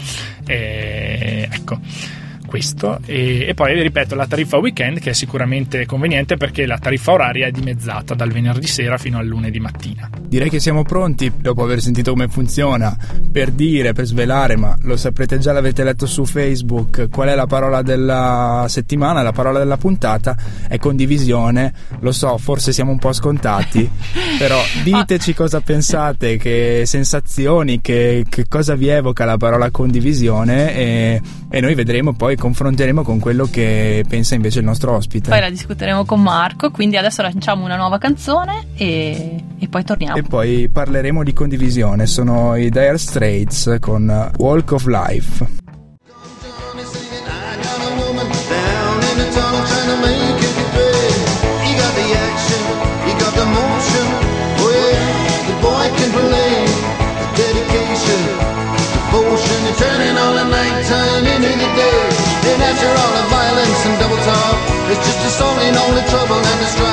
Eh, 0.45 1.47
ecco 1.49 1.79
questo. 2.53 2.99
E, 3.07 3.47
e, 3.47 3.55
poi 3.55 3.81
ripeto 3.81 4.13
la 4.13 4.27
tariffa 4.27 4.57
weekend 4.57 4.99
che 4.99 5.09
è 5.09 5.13
sicuramente 5.13 5.87
conveniente 5.87 6.37
perché 6.37 6.67
la 6.67 6.77
tariffa 6.77 7.13
oraria 7.13 7.47
è 7.47 7.51
dimezzata 7.51 8.13
dal 8.13 8.31
venerdì 8.31 8.67
sera 8.67 8.99
fino 8.99 9.17
al 9.17 9.25
lunedì 9.25 9.59
mattina. 9.59 10.07
Direi 10.21 10.51
che 10.51 10.59
siamo 10.59 10.83
pronti 10.83 11.31
dopo 11.35 11.63
aver 11.63 11.81
sentito 11.81 12.11
come 12.11 12.27
funziona 12.27 12.95
per 13.31 13.49
dire, 13.49 13.93
per 13.93 14.05
svelare, 14.05 14.55
ma 14.55 14.77
lo 14.81 14.95
saprete 14.97 15.39
già, 15.39 15.51
l'avete 15.51 15.83
letto 15.83 16.05
su 16.05 16.25
Facebook, 16.25 17.09
qual 17.09 17.29
è 17.29 17.33
la 17.33 17.47
parola 17.47 17.81
della 17.81 18.67
settimana, 18.69 19.23
la 19.23 19.31
parola 19.31 19.57
della 19.57 19.77
puntata? 19.77 20.37
È 20.67 20.77
condivisione, 20.77 21.73
lo 22.01 22.11
so, 22.11 22.37
forse 22.37 22.71
siamo 22.71 22.91
un 22.91 22.99
po' 22.99 23.13
scontati, 23.13 23.89
però 24.37 24.59
diteci 24.83 25.33
cosa 25.33 25.59
pensate, 25.61 26.37
che 26.37 26.83
sensazioni, 26.85 27.81
che, 27.81 28.23
che 28.29 28.45
cosa 28.47 28.75
vi 28.75 28.89
evoca 28.89 29.25
la 29.25 29.37
parola 29.37 29.71
condivisione 29.71 30.75
e, 30.75 31.21
e 31.49 31.61
noi 31.61 31.73
vedremo 31.73 32.13
poi 32.13 32.35
confronteremo 32.43 33.03
con 33.03 33.19
quello 33.19 33.47
che 33.49 34.03
pensa 34.05 34.35
invece 34.35 34.59
il 34.59 34.65
nostro 34.65 34.91
ospite. 34.91 35.29
Poi 35.29 35.39
la 35.39 35.49
discuteremo 35.49 36.03
con 36.03 36.21
Marco, 36.21 36.71
quindi 36.71 36.97
adesso 36.97 37.21
lanciamo 37.21 37.63
una 37.63 37.77
nuova 37.77 37.97
canzone 37.97 38.65
e, 38.75 39.41
e 39.57 39.67
poi 39.69 39.85
torniamo. 39.85 40.17
E 40.17 40.23
poi 40.23 40.67
parleremo 40.67 41.23
di 41.23 41.31
condivisione, 41.31 42.05
sono 42.05 42.57
i 42.57 42.69
Dire 42.69 42.97
Straits 42.97 43.77
con 43.79 44.31
Walk 44.37 44.73
of 44.73 44.85
Life. 44.87 45.62
It's 64.93 65.07
just 65.07 65.25
a 65.25 65.29
song 65.29 65.57
and 65.57 65.75
only 65.75 66.03
trouble 66.03 66.35
and 66.35 66.61
it's 66.61 66.79
right. 66.79 66.92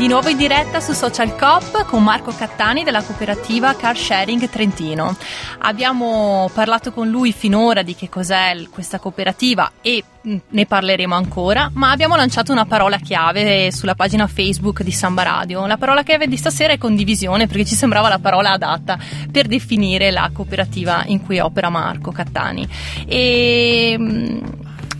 Di 0.00 0.08
nuovo 0.08 0.30
in 0.30 0.38
diretta 0.38 0.80
su 0.80 0.94
Social 0.94 1.36
Coop 1.36 1.84
con 1.84 2.02
Marco 2.02 2.32
Cattani 2.32 2.84
della 2.84 3.02
cooperativa 3.02 3.76
Car 3.76 3.94
Sharing 3.94 4.48
Trentino. 4.48 5.14
Abbiamo 5.58 6.48
parlato 6.54 6.90
con 6.90 7.10
lui 7.10 7.34
finora 7.34 7.82
di 7.82 7.94
che 7.94 8.08
cos'è 8.08 8.56
questa 8.70 8.98
cooperativa 8.98 9.72
e 9.82 10.02
mm, 10.26 10.36
ne 10.48 10.64
parleremo 10.64 11.14
ancora, 11.14 11.70
ma 11.74 11.90
abbiamo 11.90 12.16
lanciato 12.16 12.50
una 12.50 12.64
parola 12.64 12.96
chiave 12.96 13.70
sulla 13.72 13.94
pagina 13.94 14.26
Facebook 14.26 14.82
di 14.82 14.90
Samba 14.90 15.22
Radio. 15.22 15.66
La 15.66 15.76
parola 15.76 16.02
chiave 16.02 16.28
di 16.28 16.38
stasera 16.38 16.72
è 16.72 16.78
condivisione 16.78 17.46
perché 17.46 17.66
ci 17.66 17.74
sembrava 17.74 18.08
la 18.08 18.18
parola 18.18 18.52
adatta 18.52 18.98
per 19.30 19.48
definire 19.48 20.10
la 20.10 20.30
cooperativa 20.32 21.04
in 21.08 21.22
cui 21.22 21.40
opera 21.40 21.68
Marco 21.68 22.10
Cattani. 22.10 22.66
E 23.06 23.96
mm, 23.98 24.38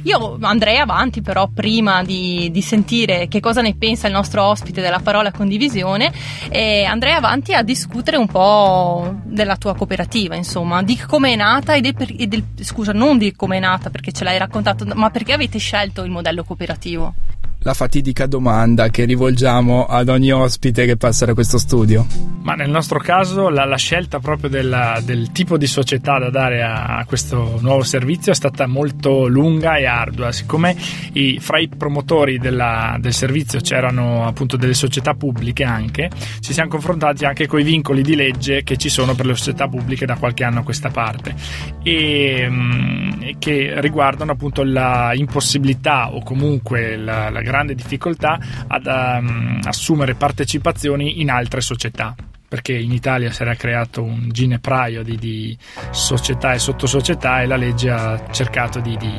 io 0.04 0.38
andrei 0.40 0.78
avanti 0.78 1.22
però 1.22 1.48
prima 1.48 2.02
di, 2.02 2.50
di, 2.50 2.62
sentire 2.62 3.28
che 3.28 3.40
cosa 3.40 3.60
ne 3.60 3.74
pensa 3.74 4.06
il 4.06 4.12
nostro 4.12 4.44
ospite 4.44 4.80
della 4.80 5.00
parola 5.00 5.30
condivisione 5.30 6.12
e 6.48 6.84
andrei 6.84 7.12
avanti 7.12 7.54
a 7.54 7.62
discutere 7.62 8.16
un 8.16 8.26
po' 8.26 9.14
della 9.24 9.56
tua 9.56 9.74
cooperativa, 9.74 10.34
insomma, 10.34 10.82
di 10.82 10.96
come 10.96 11.32
è 11.32 11.36
nata 11.36 11.74
e 11.74 11.80
del, 11.80 11.94
e 12.18 12.26
del 12.26 12.44
scusa, 12.60 12.92
non 12.92 13.18
di 13.18 13.34
come 13.34 13.56
è 13.56 13.60
nata 13.60 13.90
perché 13.90 14.12
ce 14.12 14.24
l'hai 14.24 14.38
raccontato, 14.38 14.86
ma 14.94 15.10
perché 15.10 15.32
avete 15.32 15.58
scelto 15.58 16.02
il 16.02 16.10
modello 16.10 16.44
cooperativo? 16.44 17.14
La 17.62 17.74
fatidica 17.74 18.26
domanda 18.26 18.88
che 18.88 19.04
rivolgiamo 19.04 19.84
ad 19.84 20.08
ogni 20.08 20.32
ospite 20.32 20.86
che 20.86 20.96
passa 20.96 21.26
da 21.26 21.34
questo 21.34 21.58
studio? 21.58 22.06
Ma 22.42 22.54
nel 22.54 22.70
nostro 22.70 22.98
caso 22.98 23.50
la, 23.50 23.66
la 23.66 23.76
scelta 23.76 24.18
proprio 24.18 24.48
della, 24.48 25.00
del 25.04 25.30
tipo 25.30 25.58
di 25.58 25.66
società 25.66 26.18
da 26.18 26.30
dare 26.30 26.62
a, 26.62 26.96
a, 26.96 27.04
questo 27.04 27.58
nuovo 27.60 27.82
servizio 27.82 28.32
è 28.32 28.34
stata 28.34 28.66
molto 28.66 29.26
lunga 29.26 29.76
e 29.76 29.84
ardua, 29.84 30.32
siccome 30.32 30.74
i, 31.12 31.38
fra 31.38 31.58
i 31.58 31.68
promotori 31.68 32.38
della, 32.38 32.96
del 32.98 33.12
servizio 33.12 33.60
c'erano 33.60 34.26
appunto 34.26 34.56
delle 34.56 34.72
società 34.72 35.12
pubbliche 35.12 35.64
anche, 35.64 36.10
ci 36.40 36.54
siamo 36.54 36.70
confrontati 36.70 37.26
anche 37.26 37.46
con 37.46 37.60
i 37.60 37.64
vincoli 37.64 38.00
di 38.00 38.16
legge 38.16 38.62
che 38.62 38.78
ci 38.78 38.88
sono 38.88 39.14
per 39.14 39.26
le 39.26 39.34
società 39.34 39.68
pubbliche 39.68 40.06
da 40.06 40.16
qualche 40.16 40.44
anno 40.44 40.60
a 40.60 40.62
questa 40.62 40.88
parte 40.88 41.34
e, 41.82 42.48
mh, 42.48 42.54
mm, 42.54 43.22
che 43.38 43.74
riguardano 43.80 44.32
appunto 44.32 44.62
la 44.62 45.12
impossibilità 45.14 46.14
o 46.14 46.22
comunque 46.22 46.96
la, 46.96 47.28
la 47.28 47.42
grande 47.50 47.74
difficoltà 47.74 48.38
ad 48.68 48.86
um, 48.86 49.60
assumere 49.64 50.14
partecipazioni 50.14 51.20
in 51.20 51.30
altre 51.30 51.60
società 51.60 52.14
perché 52.50 52.72
in 52.76 52.90
Italia 52.90 53.30
si 53.30 53.42
era 53.42 53.54
creato 53.54 54.02
un 54.02 54.28
ginepraio 54.32 55.04
di, 55.04 55.16
di 55.16 55.56
società 55.90 56.52
e 56.52 56.58
sottosocietà 56.58 57.42
e 57.42 57.46
la 57.46 57.54
legge 57.54 57.90
ha 57.90 58.20
cercato 58.32 58.80
di, 58.80 58.96
di, 58.96 59.14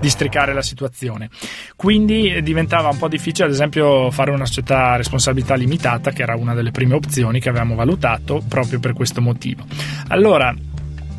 di, 0.00 0.08
stricare 0.08 0.54
la 0.54 0.62
situazione. 0.62 1.28
Quindi 1.76 2.40
diventava 2.42 2.88
un 2.88 2.96
po' 2.96 3.08
difficile, 3.08 3.48
ad 3.48 3.52
esempio, 3.52 4.10
fare 4.10 4.30
una 4.30 4.46
società 4.46 4.92
a 4.92 4.96
responsabilità 4.96 5.56
limitata, 5.56 6.10
che 6.10 6.22
era 6.22 6.34
una 6.36 6.54
delle 6.54 6.70
prime 6.70 6.94
opzioni 6.94 7.38
che 7.38 7.50
avevamo 7.50 7.74
valutato 7.74 8.42
proprio 8.48 8.80
per 8.80 8.94
questo 8.94 9.20
motivo. 9.20 9.62
Allora, 10.08 10.54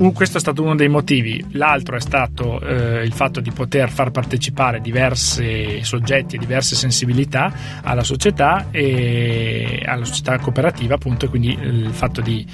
un, 0.02 0.14
questo 0.14 0.38
è 0.38 0.40
stato 0.40 0.62
uno 0.62 0.76
dei 0.76 0.90
motivi. 0.90 1.44
L'altro 1.52 1.96
è 1.96 2.02
stato 2.02 2.60
eh, 2.62 3.04
il 3.04 3.14
fatto 3.14 3.40
di 3.40 3.52
poter 3.52 3.90
far 3.90 4.12
partecipare 4.12 4.82
diversi 4.82 5.80
soggetti 5.84 6.36
e 6.36 6.40
diverse 6.40 6.76
sensibilità 6.76 7.54
alla 7.84 8.04
società 8.04 8.68
e 8.72 9.84
alla 9.86 10.06
società 10.06 10.38
cooperativa, 10.40 10.96
appunto, 10.96 11.26
e 11.26 11.30
quindi 11.30 11.58
il 11.60 11.92
fatto 11.92 12.22
di 12.22 12.46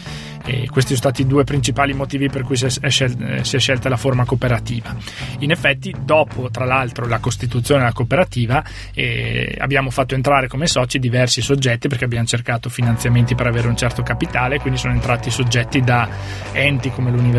e 0.47 0.69
questi 0.69 0.95
sono 0.95 1.11
stati 1.11 1.21
i 1.23 1.27
due 1.27 1.43
principali 1.43 1.93
motivi 1.93 2.29
per 2.29 2.43
cui 2.43 2.55
si 2.55 2.65
è, 2.65 2.89
scelta, 2.89 3.43
si 3.43 3.57
è, 3.57 3.59
scelta 3.59 3.89
la 3.89 3.97
forma 3.97 4.23
cooperativa. 4.23 4.95
In 5.39 5.51
effetti, 5.51 5.93
dopo 6.03 6.49
tra 6.49 6.63
l'altro 6.63 7.05
la 7.05 7.19
costituzione 7.19 7.81
della 7.81 7.91
cooperativa, 7.91 8.63
eh, 8.93 9.55
abbiamo 9.59 9.89
fatto 9.89 10.15
entrare 10.15 10.47
come 10.47 10.67
soci 10.67 10.99
diversi 10.99 11.41
soggetti 11.41 11.89
perché 11.89 12.05
abbiamo 12.05 12.25
cercato 12.25 12.69
finanziamenti 12.69 13.35
per 13.35 13.47
avere 13.47 13.67
un 13.67 13.75
certo 13.75 14.03
capitale, 14.03 14.59
quindi 14.59 14.79
sono 14.79 14.93
entrati 14.93 15.29
soggetti 15.29 15.81
da 15.81 16.07
enti 16.53 16.91
come 16.91 17.11
l'università, 17.11 17.35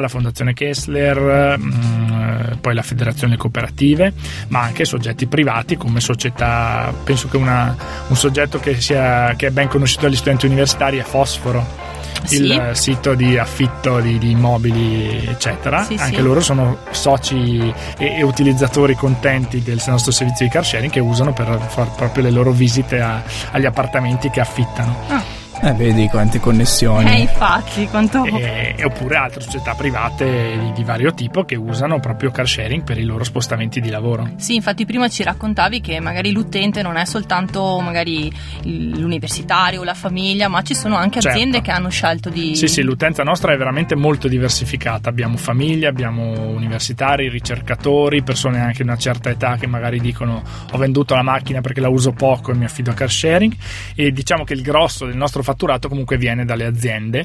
la 0.00 0.08
Fondazione 0.08 0.54
Kessler, 0.54 1.58
mh, 1.58 1.64
mm, 1.64 2.58
poi 2.60 2.74
la 2.74 2.82
Federazione 2.82 3.36
Cooperative, 3.36 4.12
ma 4.48 4.60
anche 4.60 4.84
soggetti 4.84 5.26
privati 5.26 5.76
come 5.76 6.00
società, 6.00 6.92
penso 7.04 7.28
che 7.28 7.36
una, 7.36 7.76
un 8.08 8.16
soggetto 8.16 8.58
che, 8.60 8.80
sia, 8.80 9.34
che 9.36 9.48
è 9.48 9.50
ben 9.50 9.68
conosciuto 9.68 10.06
dagli 10.06 10.16
studenti 10.16 10.46
universitari 10.46 10.98
è 10.98 11.02
Fosforo 11.02 11.82
sì. 12.24 12.36
il 12.36 12.70
sito 12.74 13.14
di 13.14 13.38
affitto 13.38 14.00
di, 14.00 14.18
di 14.18 14.30
immobili, 14.30 15.26
eccetera. 15.26 15.84
Sì, 15.84 15.96
Anche 15.98 16.16
sì. 16.16 16.22
loro 16.22 16.40
sono 16.40 16.78
soci 16.90 17.72
e, 17.98 18.18
e, 18.18 18.22
utilizzatori 18.22 18.94
contenti 18.94 19.62
del 19.62 19.82
nostro 19.86 20.12
servizio 20.12 20.46
di 20.46 20.52
car 20.52 20.64
sharing 20.64 20.92
che 20.92 21.00
usano 21.00 21.32
per 21.32 21.60
fare 21.68 21.90
proprio 21.96 22.24
le 22.24 22.30
loro 22.30 22.52
visite 22.52 23.00
a, 23.00 23.22
agli 23.50 23.66
appartamenti 23.66 24.30
che 24.30 24.40
affittano. 24.40 24.96
Ah. 25.08 25.40
Eh, 25.64 25.72
vedi 25.74 26.08
quante 26.08 26.40
connessioni. 26.40 27.08
Eh, 27.08 27.20
infatti, 27.20 27.86
quanto... 27.86 28.24
E, 28.24 28.74
oppure 28.82 29.14
altre 29.14 29.42
società 29.42 29.74
private 29.74 30.58
di, 30.58 30.72
di, 30.72 30.82
vario 30.82 31.14
tipo 31.14 31.44
che 31.44 31.54
usano 31.54 32.00
proprio 32.00 32.32
car 32.32 32.48
sharing 32.48 32.82
per 32.82 32.98
i 32.98 33.04
loro 33.04 33.22
spostamenti 33.22 33.80
di 33.80 33.88
lavoro. 33.88 34.32
Sì, 34.38 34.56
infatti 34.56 34.84
prima 34.84 35.08
ci 35.08 35.22
raccontavi 35.22 35.80
che 35.80 36.00
magari 36.00 36.32
l'utente 36.32 36.82
non 36.82 36.96
è 36.96 37.04
soltanto 37.04 37.78
magari 37.78 38.28
l'universitario 38.64 39.82
o 39.82 39.84
la 39.84 39.94
famiglia, 39.94 40.48
ma 40.48 40.62
ci 40.62 40.74
sono 40.74 40.96
anche 40.96 41.18
aziende 41.18 41.58
certo. 41.58 41.70
che 41.70 41.70
hanno 41.70 41.90
scelto 41.90 42.28
di... 42.28 42.56
Sì, 42.56 42.66
sì, 42.66 42.82
l'utenza 42.82 43.22
nostra 43.22 43.52
è 43.52 43.56
veramente 43.56 43.94
molto 43.94 44.26
diversificata. 44.26 45.10
Abbiamo 45.10 45.36
famiglie, 45.36 45.86
abbiamo 45.86 46.50
universitari, 46.50 47.28
ricercatori, 47.28 48.24
persone 48.24 48.58
anche 48.58 48.82
di 48.82 48.88
una 48.88 48.98
certa 48.98 49.30
età 49.30 49.54
che 49.54 49.68
magari 49.68 50.00
dicono 50.00 50.42
ho 50.72 50.76
venduto 50.76 51.14
la 51.14 51.22
macchina 51.22 51.60
perché 51.60 51.80
la 51.80 51.88
uso 51.88 52.10
poco 52.10 52.50
e 52.50 52.54
mi 52.54 52.64
affido 52.64 52.90
a 52.90 52.94
car 52.94 53.12
sharing 53.12 53.54
e 53.94 54.10
diciamo 54.10 54.42
che 54.42 54.54
il 54.54 54.62
grosso 54.62 55.06
del 55.06 55.16
nostro 55.16 55.44
fatturato 55.52 55.88
comunque 55.88 56.16
viene 56.16 56.44
dalle 56.44 56.64
aziende 56.64 57.24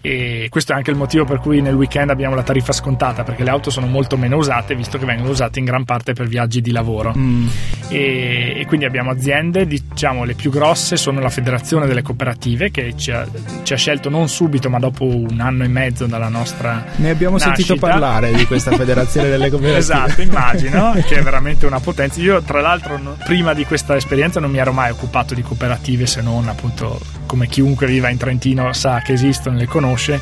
e 0.00 0.46
questo 0.48 0.72
è 0.72 0.76
anche 0.76 0.90
il 0.90 0.96
motivo 0.96 1.24
per 1.24 1.38
cui 1.38 1.60
nel 1.60 1.74
weekend 1.74 2.10
abbiamo 2.10 2.36
la 2.36 2.44
tariffa 2.44 2.72
scontata 2.72 3.24
perché 3.24 3.42
le 3.42 3.50
auto 3.50 3.70
sono 3.70 3.86
molto 3.86 4.16
meno 4.16 4.36
usate 4.36 4.76
visto 4.76 4.96
che 4.96 5.04
vengono 5.04 5.30
usate 5.30 5.58
in 5.58 5.64
gran 5.64 5.84
parte 5.84 6.12
per 6.12 6.28
viaggi 6.28 6.60
di 6.60 6.70
lavoro 6.70 7.12
mm. 7.16 7.48
e, 7.88 8.60
e, 8.60 8.66
quindi 8.66 8.86
abbiamo 8.86 9.10
aziende 9.10 9.66
diciamo 9.66 10.22
le 10.22 10.34
più 10.34 10.50
grosse 10.50 10.96
sono 10.96 11.20
la 11.20 11.30
federazione 11.30 11.86
delle 11.86 12.02
cooperative 12.02 12.70
che 12.70 12.94
ci 12.96 13.10
ha, 13.10 13.26
ci 13.64 13.72
ha 13.72 13.76
scelto 13.76 14.08
non 14.08 14.28
subito 14.28 14.70
ma 14.70 14.78
dopo 14.78 15.04
un 15.04 15.40
anno 15.40 15.64
e 15.64 15.68
mezzo 15.68 16.06
dalla 16.06 16.28
nostra 16.28 16.84
ne 16.96 17.10
abbiamo 17.10 17.36
nascita. 17.36 17.56
sentito 17.56 17.74
parlare 17.74 18.32
di 18.32 18.46
questa 18.46 18.70
federazione 18.70 19.28
delle 19.28 19.50
cooperative 19.50 19.78
esatto 19.78 20.22
immagino 20.22 20.92
che 21.04 21.16
è 21.16 21.22
veramente 21.22 21.66
una 21.66 21.80
potenza 21.80 22.20
io 22.20 22.40
tra 22.42 22.60
l'altro 22.60 23.16
prima 23.24 23.52
di 23.52 23.64
questa 23.64 23.96
esperienza 23.96 24.38
non 24.38 24.52
mi 24.52 24.58
ero 24.58 24.72
mai 24.72 24.92
occupato 24.92 25.34
di 25.34 25.42
cooperative 25.42 26.06
se 26.06 26.22
non 26.22 26.46
appunto 26.46 27.00
come 27.28 27.46
chiunque 27.58 27.88
viva 27.88 28.08
in 28.08 28.18
Trentino 28.18 28.72
sa 28.72 29.00
che 29.00 29.14
esistono 29.14 29.56
e 29.56 29.58
le 29.58 29.66
conosce, 29.66 30.20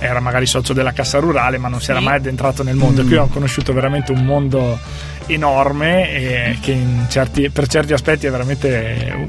era 0.00 0.20
magari 0.20 0.44
socio 0.44 0.74
della 0.74 0.92
Cassa 0.92 1.18
Rurale, 1.18 1.56
ma 1.56 1.68
non 1.68 1.80
si 1.80 1.90
era 1.90 2.00
mai 2.00 2.16
addentrato 2.16 2.62
nel 2.62 2.76
mondo. 2.76 3.02
Mm. 3.02 3.06
Qui 3.06 3.16
ho 3.16 3.26
conosciuto 3.28 3.72
veramente 3.72 4.12
un 4.12 4.22
mondo 4.22 4.78
enorme 5.24 6.10
e 6.10 6.58
che 6.60 6.78
certi, 7.08 7.48
per 7.48 7.68
certi 7.68 7.94
aspetti 7.94 8.26
è 8.26 8.30
veramente 8.30 9.28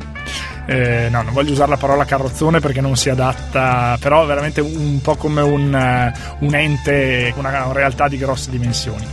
eh, 0.68 1.10
no, 1.10 1.22
non 1.22 1.32
voglio 1.32 1.52
usare 1.52 1.70
la 1.70 1.78
parola 1.78 2.06
carrozzone 2.06 2.60
perché 2.60 2.82
non 2.82 2.96
si 2.96 3.10
adatta, 3.10 3.98
però 4.00 4.26
veramente 4.26 4.62
un 4.62 5.00
po' 5.02 5.16
come 5.16 5.42
un, 5.42 6.12
un 6.40 6.56
ente, 6.56 7.34
una, 7.38 7.50
una, 7.50 7.72
realtà 7.72 8.08
di 8.08 8.18
grosse 8.18 8.50
dimensioni. 8.50 9.06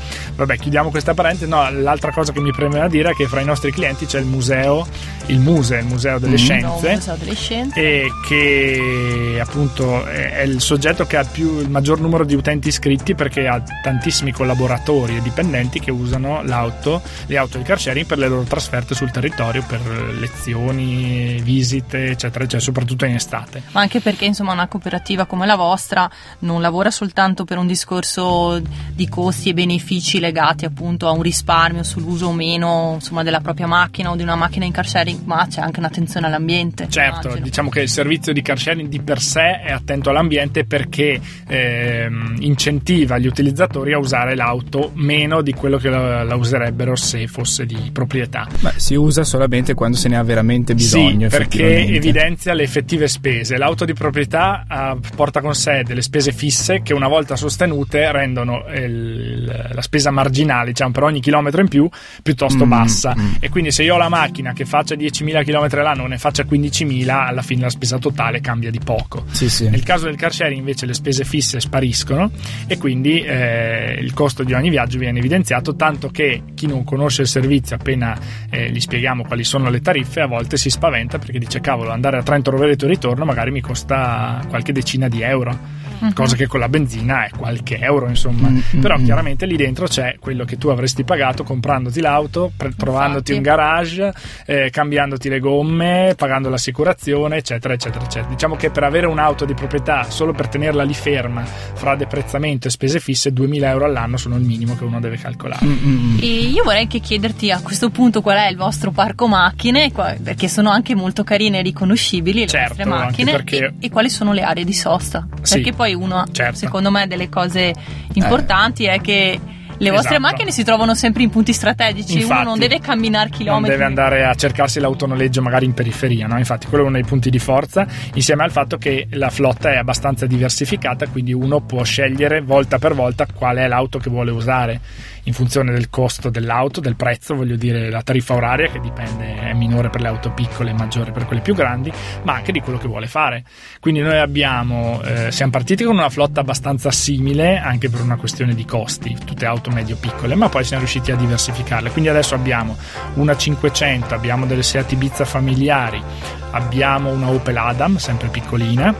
Vabbè, 0.45 0.59
chiudiamo 0.59 0.91
questa 0.91 1.15
parentesi. 1.15 1.49
No, 1.49 1.71
l'altra 1.71 2.11
cosa 2.11 2.33
che 2.33 2.41
mi 2.41 2.53
preme 2.53 2.89
dire 2.89 3.11
è 3.11 3.15
che 3.15 3.29
fra 3.29 3.41
i 3.41 3.45
nostri 3.45 3.71
clienti 3.71 4.07
c'è 4.07 4.19
il 4.19 4.27
museo, 4.27 4.85
il 5.27 5.39
MUSE, 5.39 5.79
il 5.79 5.87
Museo 5.87 6.19
delle, 6.19 6.33
mm. 6.33 6.37
Scienze, 6.37 6.67
no, 6.67 6.81
museo 6.97 7.17
delle 7.17 7.35
Scienze, 7.35 7.81
e 7.81 8.09
che 8.27 9.39
appunto 9.41 10.05
è 10.05 10.43
il 10.43 10.61
soggetto 10.61 11.07
che 11.07 11.17
ha 11.17 11.25
più, 11.25 11.61
il 11.61 11.71
maggior 11.71 12.01
numero 12.01 12.25
di 12.25 12.35
utenti 12.35 12.69
iscritti 12.69 13.15
perché 13.15 13.47
ha 13.47 13.63
tantissimi 13.83 14.33
collaboratori 14.33 15.17
e 15.17 15.23
dipendenti 15.23 15.79
che 15.79 15.93
usano 15.93 16.43
l'auto, 16.43 17.03
le 17.27 17.37
auto 17.37 17.59
di 17.59 17.65
car 17.65 17.81
sharing 17.81 18.07
per 18.07 18.19
le 18.19 18.27
loro 18.27 18.43
trasferte 18.43 18.97
sul 18.97 19.13
territorio, 19.13 19.63
per 19.65 19.81
lezioni, 20.19 21.41
visite, 21.41 22.07
eccetera, 22.07 22.45
eccetera, 22.45 22.61
soprattutto 22.61 23.05
in 23.05 23.15
estate. 23.15 23.63
Ma 23.71 23.81
anche 23.81 24.01
perché 24.01 24.25
insomma 24.25 24.53
una 24.53 24.67
cooperativa 24.67 25.27
come 25.27 25.47
la 25.47 25.57
vostra 25.57 26.11
non 26.41 26.61
lavora 26.61 26.91
soltanto 26.91 27.45
per 27.45 27.59
un 27.59 27.69
discorso 27.69 28.61
di 28.93 29.09
costi 29.09 29.51
e 29.51 29.55
benefici 29.55 30.19
legati 30.19 30.31
appunto 30.41 31.07
a 31.07 31.11
un 31.11 31.23
risparmio 31.23 31.83
sull'uso 31.83 32.27
o 32.27 32.33
meno 32.33 32.93
insomma, 32.95 33.23
della 33.23 33.41
propria 33.41 33.67
macchina 33.67 34.11
o 34.11 34.17
di 34.17 34.23
una 34.23 34.37
macchina 34.37 34.65
in 34.65 34.73
car 34.73 34.87
sharing, 34.87 35.21
ma 35.25 35.47
c'è 35.49 35.61
anche 35.61 35.79
un'attenzione 35.79 36.27
all'ambiente. 36.27 36.89
Certo, 36.89 37.29
immagino. 37.29 37.45
diciamo 37.45 37.71
che 37.71 37.81
il 37.81 37.89
servizio 37.89 38.33
di 38.33 38.43
car 38.43 38.59
sharing 38.59 38.89
di 38.89 39.01
per 39.01 39.21
sé 39.21 39.61
è 39.61 39.71
attento 39.71 40.11
all'ambiente 40.11 40.65
perché 40.65 41.21
ehm, 41.47 42.37
incentiva 42.41 43.19
gli 43.19 43.27
utilizzatori 43.27 43.93
a 43.93 43.99
usare 43.99 44.35
l'auto 44.35 44.91
meno 44.95 45.43
di 45.43 45.53
quello 45.53 45.79
che 45.79 45.89
la, 45.89 46.23
la 46.23 46.35
userebbero 46.35 46.97
se 46.97 47.27
fosse 47.27 47.67
di 47.67 47.91
proprietà. 47.93 48.47
Beh, 48.61 48.75
si 48.77 48.95
usa 48.95 49.25
solamente 49.25 49.75
quando 49.75 49.97
se 49.97 50.09
ne 50.09 50.17
ha 50.17 50.23
veramente 50.23 50.75
bisogno. 50.75 51.29
Sì, 51.29 51.37
perché 51.37 51.87
evidenzia 51.87 52.55
le 52.55 52.63
effettive 52.63 53.09
spese. 53.09 53.57
L'auto 53.57 53.85
di 53.85 53.93
proprietà 53.93 54.67
uh, 54.69 54.99
porta 55.15 55.41
con 55.41 55.55
sé 55.55 55.83
delle 55.85 56.03
spese 56.03 56.33
fisse 56.33 56.83
che 56.83 56.95
una 56.95 57.09
volta 57.09 57.37
sostenute 57.37 58.11
rendono 58.13 58.65
il, 58.75 59.71
la 59.73 59.83
spesa 59.83 60.11
marginale, 60.13 60.67
diciamo, 60.71 60.93
per 60.93 61.03
ogni 61.03 61.21
chilometro 61.21 61.61
in 61.61 61.69
più 61.69 61.89
piuttosto 62.23 62.65
Mm, 62.67 62.69
bassa. 62.69 63.15
mm. 63.19 63.33
E 63.41 63.49
quindi 63.49 63.73
se 63.73 63.83
io 63.83 63.95
ho 63.95 63.99
la 63.99 64.09
macchina 64.09 64.53
che 64.53 64.65
faccia 64.65 64.95
10.000 64.95 65.45
km 65.45 65.79
all'anno 65.81 66.07
ne 66.07 66.19
faccia 66.19 66.45
15.000, 66.45 67.09
alla 67.09 67.43
fine 67.43 67.63
la 67.63 67.71
spesa 67.71 67.99
totale 67.99 68.41
cambia 68.41 68.71
di 68.71 68.79
poco. 68.79 69.25
Sì, 69.31 69.49
sì. 69.49 69.69
Nel 69.69 69.83
caso 69.83 70.05
del 70.07 70.17
car 70.17 70.33
sharing 70.33 70.59
invece 70.59 70.87
le 70.87 70.95
spese 70.95 71.25
fisse 71.25 71.59
spariscono 71.61 72.31
e 72.67 72.79
quindi 72.79 73.21
eh, 73.23 73.99
il 74.01 74.13
costo 74.15 74.45
di 74.45 74.53
ogni 74.55 74.71
viaggio 74.71 74.99
viene 74.99 75.19
evidenziato, 75.19 75.75
tanto 75.75 76.09
che 76.11 76.43
chi 76.55 76.67
non 76.67 76.85
conosce 76.85 77.23
il 77.23 77.29
servizio 77.29 77.77
appena 77.77 78.19
eh, 78.51 78.71
gli 78.71 78.81
spieghiamo 78.81 79.25
quali 79.25 79.45
sono 79.45 79.71
le 79.71 79.81
tariffe 79.81 80.21
a 80.21 80.27
volte 80.27 80.57
si 80.57 80.71
spaventa 80.71 81.19
perché 81.19 81.39
dice 81.39 81.61
cavolo 81.61 81.91
andare 81.91 82.19
a 82.19 82.23
Trento 82.23 82.51
Rovereto 82.51 82.85
e 82.85 82.89
ritorno 82.89 83.25
magari 83.25 83.51
mi 83.51 83.61
costa 83.61 84.45
qualche 84.49 84.73
decina 84.73 85.09
di 85.09 85.23
euro. 85.23 85.81
Mhm. 86.03 86.13
Cosa 86.15 86.35
che 86.37 86.47
con 86.49 86.59
la 86.61 86.69
benzina 86.69 87.27
è 87.27 87.31
qualche 87.31 87.79
euro, 87.79 88.09
insomma. 88.09 88.49
Mm, 88.49 88.59
mm, 88.77 88.81
Però 88.81 88.97
chiaramente 88.97 89.47
lì 89.47 89.57
dentro 89.57 89.87
c'è 89.87 90.17
quello 90.19 90.45
che 90.45 90.59
tu 90.59 90.69
avresti 90.69 91.05
pagato 91.05 91.45
comprandoti 91.45 92.01
l'auto, 92.01 92.51
pre- 92.57 92.75
trovandoti 92.77 93.33
Infatti. 93.33 93.37
un 93.37 93.43
garage, 93.43 94.15
eh, 94.47 94.71
cambiandoti 94.71 95.29
le 95.29 95.39
gomme, 95.39 96.15
pagando 96.17 96.49
l'assicurazione, 96.49 97.37
eccetera, 97.37 97.75
eccetera, 97.75 98.05
eccetera. 98.05 98.29
Diciamo 98.29 98.57
che 98.57 98.71
per 98.71 98.83
avere 98.85 99.07
un'auto 99.07 99.45
di 99.45 99.55
proprietà, 99.55 100.05
solo 100.11 100.33
per 100.33 100.49
tenerla 100.49 100.83
lì 100.83 100.95
ferma, 100.95 101.45
fra 101.45 101.95
deprezzamento 101.95 102.67
e 102.67 102.71
spese 102.71 102.99
fisse, 102.99 103.33
2000 103.33 103.69
euro 103.71 103.85
all'anno 103.85 104.17
sono 104.17 104.37
il 104.37 104.43
minimo 104.43 104.77
che 104.77 104.85
uno 104.85 104.99
deve 105.01 105.17
calcolare. 105.19 105.65
Mm, 105.65 105.71
mm, 105.71 106.15
mm. 106.15 106.19
E 106.21 106.27
io 106.27 106.65
vorrei 106.65 106.83
anche 106.83 106.99
chiederti 106.99 107.51
a 107.51 107.61
questo 107.61 107.91
punto 107.91 108.21
qual 108.23 108.39
è 108.39 108.49
il 108.49 108.57
vostro 108.57 108.91
parco 108.91 109.29
macchine, 109.29 109.91
perché 110.23 110.49
sono 110.49 110.71
anche 110.71 110.95
molto 110.95 111.23
carine 111.23 111.61
e 111.61 111.63
riconoscibili 111.63 112.41
le 112.41 112.47
Certo, 112.47 112.75
vostre 112.75 112.85
macchine, 112.89 113.45
e, 113.45 113.75
e 113.79 113.91
quali 113.91 114.09
sono 114.11 114.33
le 114.33 114.43
aree 114.43 114.65
di 114.65 114.73
sosta. 114.73 115.27
Sì, 115.43 115.55
perché 115.57 115.73
poi 115.73 115.92
uno, 115.95 116.25
certo. 116.33 116.57
secondo 116.57 116.91
me, 116.91 117.07
delle 117.07 117.29
cose 117.29 117.75
importanti 118.15 118.85
è 118.85 119.01
che 119.01 119.41
le 119.79 119.91
vostre 119.91 120.17
Esatto. 120.17 120.31
macchine 120.31 120.51
si 120.53 120.63
trovano 120.63 120.95
sempre 120.95 121.25
in 121.25 121.31
punti 121.31 121.53
strategici, 121.53 122.13
uno 122.13 122.23
Infatti, 122.23 122.45
non 122.45 122.59
deve 122.59 122.79
camminare 122.79 123.29
non 123.31 123.37
chilometri. 123.39 123.71
deve 123.71 123.85
andare 123.85 124.25
a 124.25 124.35
cercarsi 124.35 124.79
l'autonoleggio 124.79 125.43
magari 125.43 125.65
in 125.65 125.75
periferia, 125.75 126.29
no? 126.29 126.39
infatti 126.39 126.67
quello 126.69 126.85
è 126.85 126.87
uno 126.87 126.97
dei 126.97 127.05
punti 127.05 127.31
di 127.31 127.41
forza, 127.41 127.85
insieme 128.15 128.45
al 128.45 128.53
fatto 128.53 128.77
che 128.77 129.09
la 129.11 129.31
flotta 129.31 129.73
è 129.73 129.77
abbastanza 129.79 130.27
diversificata, 130.27 131.09
quindi 131.09 131.33
uno 131.33 131.61
può 131.63 131.83
scegliere 131.83 132.43
volta 132.43 132.79
per 132.79 132.95
volta 132.95 133.27
qual 133.27 133.57
è 133.57 133.67
l'auto 133.67 133.99
che 133.99 134.09
vuole 134.09 134.31
usare 134.31 134.81
in 135.25 135.33
funzione 135.33 135.73
del 135.73 135.89
costo 135.89 136.31
dell'auto, 136.31 136.81
del 136.81 136.97
prezzo, 136.97 137.35
voglio 137.35 137.57
dire 137.57 137.91
la 137.91 138.03
tariffa 138.03 138.35
oraria 138.35 138.69
che 138.69 138.81
dipende, 138.81 139.41
è 139.41 139.53
minore 139.53 139.89
per 139.89 140.01
le 140.01 140.09
auto 140.09 140.31
piccole 140.31 140.71
e 140.71 140.73
maggiore 140.73 141.13
per 141.13 141.27
quelle 141.27 141.43
più 141.43 141.55
grandi, 141.55 141.93
ma 142.23 142.35
anche 142.35 142.51
di 142.51 142.61
quello 142.61 142.79
che 142.79 142.89
vuole 142.89 143.07
fare. 143.07 143.45
Quindi 143.81 144.01
noi 144.01 144.19
abbiamo, 144.19 145.01
eh, 145.03 145.31
siamo 145.31 145.53
partiti 145.53 145.85
con 145.85 145.97
una 145.97 146.09
flotta 146.09 146.41
abbastanza 146.41 146.91
simile 146.91 147.59
anche 147.59 147.89
per 147.89 148.01
una 148.01 148.17
questione 148.17 148.55
di 148.55 148.65
costi, 148.65 149.17
tutte 149.25 149.47
auto 149.47 149.71
medio-piccole, 149.71 150.35
ma 150.35 150.49
poi 150.49 150.65
siamo 150.65 150.83
riusciti 150.83 151.13
a 151.13 151.17
diversificarle. 151.17 151.91
Quindi 151.91 152.11
adesso 152.11 152.35
abbiamo 152.35 152.77
una 153.15 153.37
500, 153.37 154.15
abbiamo 154.15 154.47
delle 154.47 154.63
Seat 154.63 154.91
Ibiza 154.93 155.25
familiari, 155.25 156.03
abbiamo 156.51 157.11
una 157.11 157.29
Opel 157.29 157.57
Adam, 157.57 157.97
sempre 157.97 158.29
piccolina, 158.29 158.93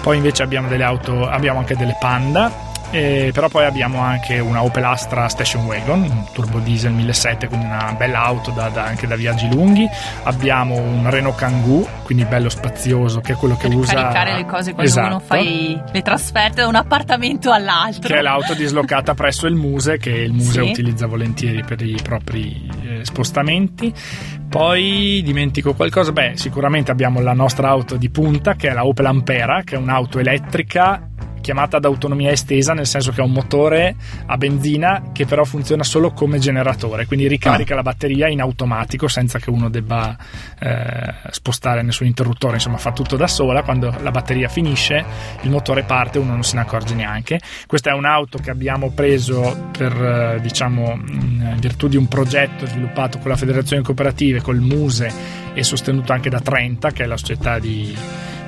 poi 0.00 0.18
invece 0.18 0.44
abbiamo 0.44 0.68
auto, 0.84 1.28
abbiamo 1.28 1.58
anche 1.58 1.74
delle 1.74 1.96
Panda 1.98 2.65
eh, 2.90 3.30
però 3.32 3.48
poi 3.48 3.64
abbiamo 3.64 4.00
anche 4.00 4.38
una 4.38 4.62
Opel 4.62 4.84
Astra 4.84 5.28
Station 5.28 5.64
Wagon, 5.64 6.02
un 6.02 6.24
turbo 6.32 6.58
diesel 6.58 6.92
1700, 6.92 7.48
quindi 7.48 7.66
una 7.66 7.94
bella 7.96 8.22
auto 8.22 8.50
da, 8.50 8.68
da, 8.68 8.84
anche 8.84 9.06
da 9.06 9.16
viaggi 9.16 9.48
lunghi. 9.48 9.88
Abbiamo 10.24 10.76
un 10.76 11.08
Renault 11.10 11.36
Kangoo, 11.36 11.86
quindi 12.04 12.24
bello 12.24 12.48
spazioso, 12.48 13.20
che 13.20 13.32
è 13.32 13.36
quello 13.36 13.56
che 13.56 13.68
per 13.68 13.76
usa... 13.76 13.94
Per 13.94 14.02
caricare 14.02 14.34
le 14.34 14.46
cose 14.46 14.72
quando 14.72 14.90
esatto. 14.90 15.08
uno 15.08 15.20
fa 15.20 15.36
le 15.36 16.02
trasferte 16.02 16.62
da 16.62 16.68
un 16.68 16.76
appartamento 16.76 17.50
all'altro. 17.50 18.08
Che 18.08 18.18
è 18.18 18.22
l'auto 18.22 18.54
dislocata 18.54 19.14
presso 19.14 19.46
il 19.46 19.54
Muse, 19.54 19.98
che 19.98 20.10
il 20.10 20.32
Muse 20.32 20.62
sì. 20.62 20.70
utilizza 20.70 21.06
volentieri 21.06 21.62
per 21.64 21.82
i 21.82 21.98
propri 22.02 22.70
eh, 22.82 23.04
spostamenti. 23.04 23.92
Poi 24.48 25.22
dimentico 25.24 25.74
qualcosa, 25.74 26.12
beh 26.12 26.32
sicuramente 26.36 26.90
abbiamo 26.90 27.20
la 27.20 27.32
nostra 27.32 27.68
auto 27.68 27.96
di 27.96 28.08
punta 28.10 28.54
che 28.54 28.68
è 28.68 28.72
la 28.72 28.86
Opel 28.86 29.06
Ampera, 29.06 29.62
che 29.64 29.74
è 29.74 29.78
un'auto 29.78 30.18
elettrica 30.20 31.08
chiamata 31.46 31.76
ad 31.76 31.84
autonomia 31.84 32.32
estesa, 32.32 32.72
nel 32.72 32.88
senso 32.88 33.12
che 33.12 33.20
ha 33.20 33.24
un 33.24 33.30
motore 33.30 33.94
a 34.26 34.36
benzina 34.36 35.10
che 35.12 35.26
però 35.26 35.44
funziona 35.44 35.84
solo 35.84 36.10
come 36.10 36.40
generatore, 36.40 37.06
quindi 37.06 37.28
ricarica 37.28 37.74
ah. 37.74 37.76
la 37.76 37.82
batteria 37.82 38.26
in 38.26 38.40
automatico 38.40 39.06
senza 39.06 39.38
che 39.38 39.50
uno 39.50 39.68
debba 39.68 40.16
eh, 40.58 41.14
spostare 41.30 41.82
nessun 41.82 42.08
interruttore, 42.08 42.54
insomma 42.54 42.78
fa 42.78 42.90
tutto 42.90 43.16
da 43.16 43.28
sola, 43.28 43.62
quando 43.62 43.94
la 44.00 44.10
batteria 44.10 44.48
finisce 44.48 45.04
il 45.42 45.50
motore 45.50 45.84
parte 45.84 46.18
e 46.18 46.20
uno 46.20 46.32
non 46.32 46.42
se 46.42 46.56
ne 46.56 46.62
accorge 46.62 46.96
neanche. 46.96 47.38
Questa 47.64 47.90
è 47.90 47.92
un'auto 47.92 48.38
che 48.38 48.50
abbiamo 48.50 48.90
preso 48.90 49.68
per 49.70 49.92
eh, 49.92 50.40
diciamo 50.40 50.94
in 50.94 51.58
virtù 51.60 51.86
di 51.86 51.96
un 51.96 52.08
progetto 52.08 52.66
sviluppato 52.66 53.18
con 53.18 53.30
la 53.30 53.36
Federazione 53.36 53.82
Cooperative, 53.82 54.40
col 54.40 54.58
Muse 54.58 55.12
e 55.54 55.62
sostenuto 55.62 56.12
anche 56.12 56.28
da 56.28 56.40
Trenta, 56.40 56.90
che 56.90 57.04
è 57.04 57.06
la 57.06 57.16
società 57.16 57.60
di, 57.60 57.96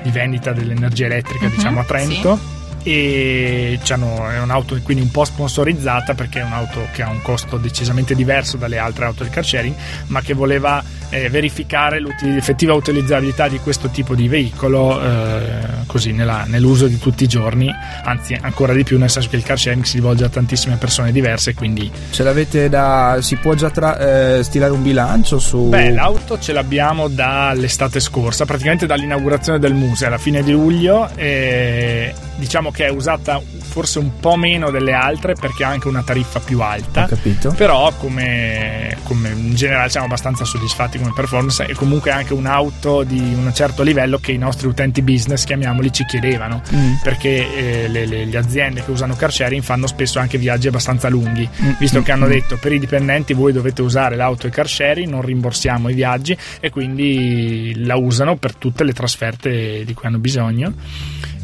di 0.03 0.09
vendita 0.09 0.51
dell'energia 0.51 1.05
elettrica 1.05 1.45
uh-huh, 1.45 1.55
diciamo 1.55 1.79
a 1.79 1.83
Trento. 1.85 2.35
Sì 2.35 2.58
e 2.83 3.79
è 3.81 4.39
un'auto 4.39 4.79
quindi 4.81 5.03
un 5.03 5.11
po' 5.11 5.25
sponsorizzata 5.25 6.13
perché 6.13 6.39
è 6.39 6.43
un'auto 6.43 6.87
che 6.91 7.01
ha 7.01 7.09
un 7.09 7.21
costo 7.21 7.57
decisamente 7.57 8.15
diverso 8.15 8.57
dalle 8.57 8.77
altre 8.77 9.05
auto 9.05 9.23
del 9.23 9.31
car 9.31 9.45
sharing 9.45 9.75
ma 10.07 10.21
che 10.21 10.33
voleva 10.33 10.83
eh, 11.09 11.29
verificare 11.29 11.99
l'effettiva 11.99 12.73
utilizzabilità 12.73 13.47
di 13.47 13.59
questo 13.59 13.89
tipo 13.89 14.15
di 14.15 14.27
veicolo 14.27 15.01
eh, 15.01 15.49
così 15.85 16.11
nella, 16.11 16.45
nell'uso 16.45 16.87
di 16.87 16.97
tutti 16.99 17.23
i 17.23 17.27
giorni 17.27 17.69
anzi 18.03 18.37
ancora 18.39 18.73
di 18.73 18.83
più 18.83 18.97
nel 18.97 19.09
senso 19.09 19.29
che 19.29 19.35
il 19.35 19.43
car 19.43 19.57
sharing 19.57 19.83
si 19.83 19.95
rivolge 19.95 20.25
a 20.25 20.29
tantissime 20.29 20.75
persone 20.75 21.11
diverse 21.11 21.53
quindi 21.53 21.91
ce 22.11 22.23
l'avete 22.23 22.69
da 22.69 23.17
si 23.21 23.35
può 23.37 23.53
già 23.53 23.69
tra, 23.69 24.37
eh, 24.37 24.43
stilare 24.43 24.71
un 24.71 24.83
bilancio 24.83 25.39
su 25.39 25.69
beh 25.69 25.91
l'auto 25.91 26.39
ce 26.39 26.53
l'abbiamo 26.53 27.07
dall'estate 27.07 27.99
scorsa 27.99 28.45
praticamente 28.45 28.85
dall'inaugurazione 28.85 29.59
del 29.59 29.73
museo 29.73 30.07
alla 30.07 30.17
fine 30.17 30.43
di 30.43 30.51
luglio 30.51 31.09
e 31.15 32.13
diciamo 32.35 32.71
che 32.71 32.85
è 32.85 32.89
usata 32.89 33.41
forse 33.69 33.99
un 33.99 34.19
po' 34.19 34.35
meno 34.35 34.71
delle 34.71 34.93
altre 34.93 35.35
perché 35.35 35.63
ha 35.63 35.69
anche 35.69 35.87
una 35.87 36.01
tariffa 36.01 36.39
più 36.39 36.59
alta. 36.61 37.03
Ho 37.03 37.07
capito. 37.07 37.53
Però 37.55 37.93
come, 37.97 38.97
come 39.03 39.29
in 39.29 39.53
generale 39.53 39.89
siamo 39.89 40.07
abbastanza 40.07 40.43
soddisfatti 40.43 40.97
come 40.99 41.13
performance 41.15 41.65
e 41.65 41.73
comunque 41.73 42.11
anche 42.11 42.33
un'auto 42.33 43.03
di 43.03 43.19
un 43.19 43.51
certo 43.53 43.83
livello 43.83 44.19
che 44.19 44.31
i 44.31 44.37
nostri 44.37 44.67
utenti 44.67 45.01
business, 45.01 45.43
chiamiamoli, 45.45 45.91
ci 45.91 46.05
chiedevano 46.05 46.61
mm. 46.73 46.93
perché 47.01 47.83
eh, 47.83 47.87
le, 47.87 48.05
le, 48.05 48.25
le, 48.25 48.37
aziende 48.37 48.83
che 48.83 48.91
usano 48.91 49.15
car 49.15 49.31
sharing 49.31 49.61
fanno 49.61 49.87
spesso 49.87 50.19
anche 50.19 50.37
viaggi 50.37 50.67
abbastanza 50.67 51.09
lunghi, 51.09 51.47
mm. 51.47 51.71
visto 51.79 51.99
mm. 51.99 52.03
che 52.03 52.11
hanno 52.11 52.27
mm. 52.27 52.31
detto 52.31 52.57
per 52.57 52.73
i 52.73 52.79
dipendenti 52.79 53.33
voi 53.33 53.51
dovete 53.51 53.81
usare 53.81 54.15
l'auto 54.15 54.47
e 54.47 54.49
car 54.49 54.67
sharing, 54.67 55.09
non 55.09 55.21
rimborsiamo 55.21 55.89
i 55.89 55.93
viaggi 55.93 56.37
e 56.59 56.69
quindi 56.69 57.73
la 57.77 57.95
usano 57.95 58.35
per 58.35 58.55
tutte 58.55 58.83
le 58.83 58.93
trasferte 58.93 59.83
di 59.85 59.93
cui 59.93 60.07
hanno 60.07 60.19
bisogno 60.19 60.73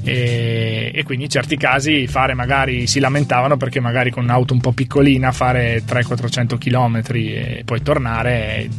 e, 0.05 0.91
e, 0.93 1.03
quindi 1.03 1.23
in 1.23 1.29
certi 1.31 1.57
casi 1.57 2.05
fare 2.05 2.35
magari 2.35 2.85
si 2.85 2.99
lamentavano 2.99 3.57
perché 3.57 3.79
magari 3.79 4.11
con 4.11 4.23
un'auto 4.23 4.53
un 4.53 4.61
po' 4.61 4.71
piccolina 4.71 5.31
fare 5.31 5.83
300-400 5.83 6.57
km 6.59 7.01
e 7.13 7.63
poi 7.65 7.81
tornare 7.81 8.69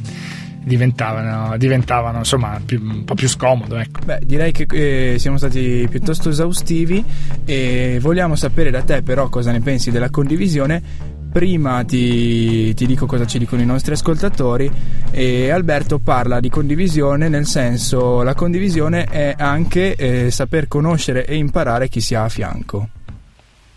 diventavano, 0.67 1.57
diventavano 1.57 2.19
insomma 2.19 2.61
più, 2.65 2.81
un 2.83 3.05
po' 3.05 3.15
più 3.15 3.29
scomodo. 3.29 3.77
Ecco. 3.77 4.01
Beh, 4.05 4.21
direi 4.25 4.51
che 4.51 4.67
eh, 4.69 5.19
siamo 5.19 5.39
stati 5.39 5.87
piuttosto 5.89 6.29
esaustivi 6.31 7.05
e 7.45 7.99
vogliamo 8.01 8.35
sapere 8.35 8.71
da 8.71 8.83
te 8.83 9.03
però 9.03 9.29
cosa 9.29 9.53
ne 9.53 9.61
pensi 9.61 9.93
della 9.93 10.11
condivisione 10.11 11.15
prima 11.33 11.85
ti, 11.85 12.73
ti, 12.75 12.87
dico 12.87 13.05
cosa 13.07 13.27
ci 13.27 13.39
dicono 13.39 13.61
i 13.61 13.67
nostri 13.67 13.93
ascoltatori 13.93 14.71
e 15.11 15.51
Alberto 15.51 15.99
parla 15.99 16.41
di 16.41 16.49
condivisione 16.49 17.29
nel 17.29 17.47
senso 17.47 18.23
la 18.23 18.35
condivisione 18.35 19.05
è 19.05 19.35
anche 19.37 19.95
eh, 19.97 20.31
saper 20.31 20.67
conoscere 20.67 21.27
e 21.27 21.37
imparare 21.37 21.89
chi 21.89 22.01
si 22.01 22.15
ha 22.15 22.25
a 22.25 22.29
fianco 22.31 22.89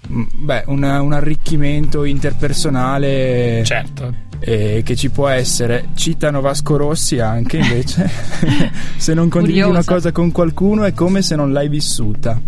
beh 0.07 0.63
un, 0.67 0.83
un 0.83 1.13
arricchimento 1.13 2.03
interpersonale 2.03 3.61
certo. 3.63 4.13
eh, 4.39 4.81
che 4.83 4.95
ci 4.95 5.09
può 5.09 5.27
essere. 5.27 5.89
Citano 5.95 6.41
Vasco 6.41 6.77
Rossi 6.77 7.19
anche 7.19 7.57
invece. 7.57 8.09
Se 8.97 9.13
non 9.13 9.29
condividi 9.29 9.61
Curiosa. 9.61 9.69
una 9.69 9.95
cosa 9.95 10.11
con 10.11 10.31
qualcuno 10.31 10.83
è 10.83 10.93
come 10.93 11.21
se 11.21 11.35
non 11.35 11.51
l'hai 11.51 11.69
vissuta 11.69 12.39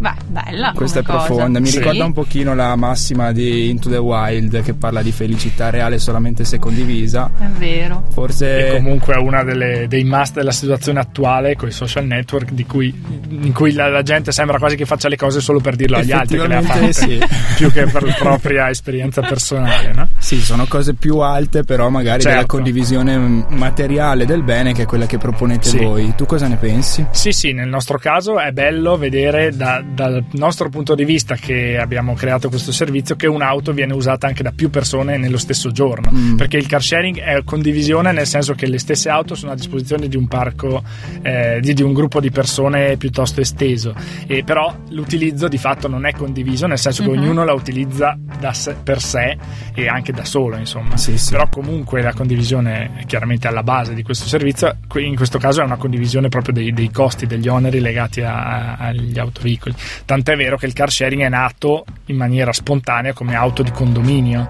Beh, 0.00 0.14
bella. 0.28 0.72
Questa 0.74 1.00
è 1.00 1.02
cosa. 1.02 1.26
profonda. 1.26 1.60
Mi 1.60 1.66
sì. 1.66 1.76
ricorda 1.76 2.06
un 2.06 2.14
pochino 2.14 2.54
la 2.54 2.74
massima 2.74 3.32
di 3.32 3.68
Into 3.68 3.90
the 3.90 3.98
Wild 3.98 4.62
che 4.62 4.72
parla 4.72 5.02
di 5.02 5.12
felicità 5.12 5.68
reale 5.68 5.98
solamente 5.98 6.44
se 6.44 6.58
condivisa. 6.58 7.30
È 7.38 7.44
vero. 7.58 8.04
Forse. 8.10 8.68
E 8.68 8.76
comunque 8.76 9.14
è 9.14 9.18
una 9.18 9.44
delle, 9.44 9.86
dei 9.88 10.04
must 10.04 10.36
della 10.36 10.52
situazione 10.52 11.00
attuale 11.00 11.54
con 11.56 11.68
i 11.68 11.72
social 11.72 12.06
network 12.06 12.52
cui, 12.70 12.94
in 13.28 13.52
cui 13.52 13.72
la, 13.72 13.88
la, 13.88 14.02
gente 14.02 14.32
sembra 14.32 14.58
quasi 14.58 14.76
che 14.76 14.86
faccia 14.86 15.08
le 15.08 15.16
cose 15.16 15.40
solo 15.40 15.60
per 15.60 15.76
dirlo 15.76 15.98
agli 15.98 16.12
altri 16.12 16.38
che 16.38 16.46
le 16.46 16.54
ha 16.54 16.62
fatte, 16.62 16.92
sì. 16.92 17.18
più 17.56 17.70
che 17.70 17.86
per 17.86 18.04
la 18.04 18.14
propria 18.16 18.70
esperienza 18.70 19.20
personale. 19.20 19.92
No? 19.92 20.08
Sì, 20.18 20.40
sono 20.40 20.66
cose 20.66 20.94
più 20.94 21.18
alte, 21.18 21.64
però 21.64 21.90
magari 21.90 22.22
certo. 22.22 22.36
della 22.36 22.46
condivisione 22.46 23.44
materiale 23.48 24.24
del 24.24 24.42
bene 24.42 24.72
che 24.72 24.82
è 24.82 24.86
quella 24.86 25.06
che 25.06 25.18
proponete 25.18 25.68
sì. 25.68 25.78
voi. 25.78 26.14
Tu 26.16 26.24
cosa 26.24 26.46
ne 26.46 26.56
pensi? 26.56 27.04
Sì, 27.10 27.32
sì, 27.32 27.52
nel 27.52 27.68
nostro 27.68 27.98
caso 27.98 28.38
è 28.38 28.52
bello 28.52 28.96
vedere 28.96 29.54
da 29.54 29.82
dal 29.92 30.24
nostro 30.32 30.68
punto 30.68 30.94
di 30.94 31.04
vista 31.04 31.34
che 31.34 31.76
abbiamo 31.78 32.14
creato 32.14 32.48
questo 32.48 32.72
servizio 32.72 33.16
che 33.16 33.26
un'auto 33.26 33.72
viene 33.72 33.92
usata 33.92 34.26
anche 34.26 34.42
da 34.42 34.52
più 34.52 34.70
persone 34.70 35.16
nello 35.16 35.38
stesso 35.38 35.72
giorno 35.72 36.10
mm. 36.12 36.36
perché 36.36 36.56
il 36.56 36.66
car 36.66 36.82
sharing 36.82 37.18
è 37.18 37.42
condivisione 37.44 38.12
nel 38.12 38.26
senso 38.26 38.54
che 38.54 38.66
le 38.66 38.78
stesse 38.78 39.08
auto 39.08 39.34
sono 39.34 39.52
a 39.52 39.54
disposizione 39.54 40.08
di 40.08 40.16
un 40.16 40.28
parco 40.28 40.82
eh, 41.22 41.58
di, 41.60 41.74
di, 41.74 41.82
un 41.82 41.92
gruppo 41.92 42.20
di 42.20 42.30
persone 42.30 42.96
piuttosto 42.96 43.40
esteso 43.40 43.94
e 44.26 44.44
però 44.44 44.74
l'utilizzo 44.90 45.48
di 45.48 45.58
fatto 45.58 45.88
non 45.88 46.06
è 46.06 46.12
condiviso 46.12 46.66
nel 46.66 46.78
senso 46.78 47.02
mm-hmm. 47.02 47.12
che 47.12 47.18
ognuno 47.18 47.44
la 47.44 47.52
utilizza 47.52 48.16
sé, 48.52 48.76
per 48.82 49.00
sé 49.00 49.36
e 49.74 49.88
anche 49.88 50.12
da 50.12 50.24
solo 50.24 50.56
insomma 50.56 50.96
sì, 50.96 51.18
sì. 51.18 51.32
però 51.32 51.48
comunque 51.48 52.00
la 52.00 52.12
condivisione 52.12 52.92
è 52.96 53.06
chiaramente 53.06 53.48
alla 53.48 53.62
base 53.62 53.94
di 53.94 54.02
questo 54.02 54.26
servizio 54.26 54.76
in 54.94 55.16
questo 55.16 55.38
caso 55.38 55.60
è 55.60 55.64
una 55.64 55.76
condivisione 55.76 56.28
proprio 56.28 56.54
dei, 56.54 56.72
dei 56.72 56.90
costi 56.90 57.26
degli 57.26 57.48
oneri 57.48 57.80
legati 57.80 58.22
a, 58.22 58.76
agli 58.76 59.18
autoveicoli 59.18 59.74
Tant'è 60.04 60.36
vero 60.36 60.56
che 60.56 60.66
il 60.66 60.72
car 60.72 60.90
sharing 60.90 61.22
è 61.22 61.28
nato 61.28 61.84
in 62.06 62.16
maniera 62.16 62.52
spontanea 62.52 63.12
come 63.12 63.34
auto 63.34 63.62
di 63.62 63.70
condominio, 63.70 64.48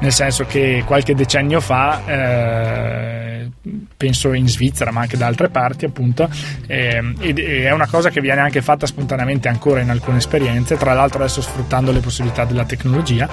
nel 0.00 0.12
senso 0.12 0.44
che 0.44 0.82
qualche 0.86 1.14
decennio 1.14 1.60
fa, 1.60 2.02
eh, 2.06 3.48
penso 3.96 4.32
in 4.32 4.48
Svizzera 4.48 4.90
ma 4.90 5.02
anche 5.02 5.16
da 5.16 5.26
altre 5.26 5.48
parti 5.48 5.84
appunto, 5.84 6.28
eh, 6.66 7.00
è 7.18 7.70
una 7.70 7.86
cosa 7.86 8.10
che 8.10 8.20
viene 8.20 8.40
anche 8.40 8.62
fatta 8.62 8.86
spontaneamente 8.86 9.48
ancora 9.48 9.80
in 9.80 9.90
alcune 9.90 10.18
esperienze, 10.18 10.76
tra 10.76 10.94
l'altro 10.94 11.18
adesso 11.18 11.42
sfruttando 11.42 11.92
le 11.92 12.00
possibilità 12.00 12.44
della 12.44 12.64
tecnologia, 12.64 13.28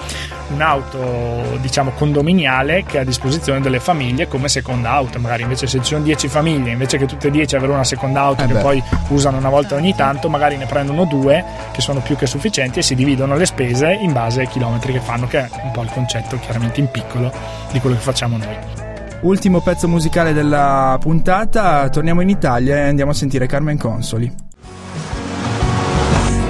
un'auto 0.50 1.58
diciamo 1.62 1.92
condominiale 1.92 2.84
che 2.84 2.98
è 2.98 3.02
a 3.02 3.06
disposizione 3.06 3.62
delle 3.62 3.80
famiglie 3.80 4.28
come 4.28 4.50
seconda 4.50 4.92
auto, 4.92 5.20
magari 5.20 5.44
invece 5.44 5.68
se 5.68 5.80
ci 5.80 5.94
sono 5.94 6.04
10 6.04 6.28
famiglie, 6.28 6.72
invece 6.72 6.98
che 6.98 7.06
tutte 7.06 7.28
e 7.28 7.32
10 7.32 7.56
avere 7.56 7.72
una 7.72 7.84
seconda 7.84 8.22
auto 8.22 8.44
eh 8.44 8.48
che 8.48 8.56
poi 8.56 8.84
usano 9.10 9.38
una 9.38 9.50
volta 9.50 9.76
ogni 9.76 9.96
tanto, 9.96 10.30
magari 10.30 10.58
ne 10.58 10.66
prendono 10.66 11.06
due 11.06 11.37
che 11.72 11.82
sono 11.82 12.02
più 12.02 12.16
che 12.16 12.26
sufficienti 12.26 12.80
e 12.80 12.82
si 12.82 12.96
dividono 12.96 13.36
le 13.36 13.46
spese 13.46 13.92
in 13.92 14.14
base 14.14 14.42
ai 14.42 14.48
chilometri 14.48 14.94
che 14.94 15.00
fanno, 15.00 15.28
che 15.28 15.40
è 15.40 15.50
un 15.64 15.72
po' 15.72 15.82
il 15.82 15.92
concetto 15.92 16.38
chiaramente 16.40 16.80
in 16.80 16.90
piccolo 16.90 17.32
di 17.72 17.80
quello 17.80 17.96
che 17.96 18.02
facciamo 18.02 18.38
noi. 18.38 18.58
Ultimo 19.22 19.62
pezzo 19.62 19.88
musicale 19.88 20.32
della 20.32 20.96
puntata, 21.00 21.90
torniamo 21.90 22.22
in 22.22 22.30
Italia 22.30 22.76
e 22.76 22.82
andiamo 22.82 23.12
a 23.12 23.14
sentire 23.16 23.48
Carmen 23.48 23.78
Consoli. 23.78 24.32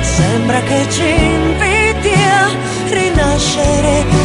sembra 0.00 0.60
che 0.60 0.86
ci 0.90 1.47
rinascere 3.38 4.18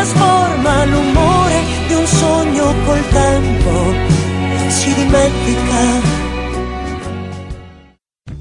trasforma 0.00 0.84
l'umore 0.86 1.60
di 1.88 1.94
un 1.94 2.06
sogno 2.06 2.74
col 2.86 3.06
tempo, 3.08 3.92
si 4.68 4.94
dimentica 4.94 6.09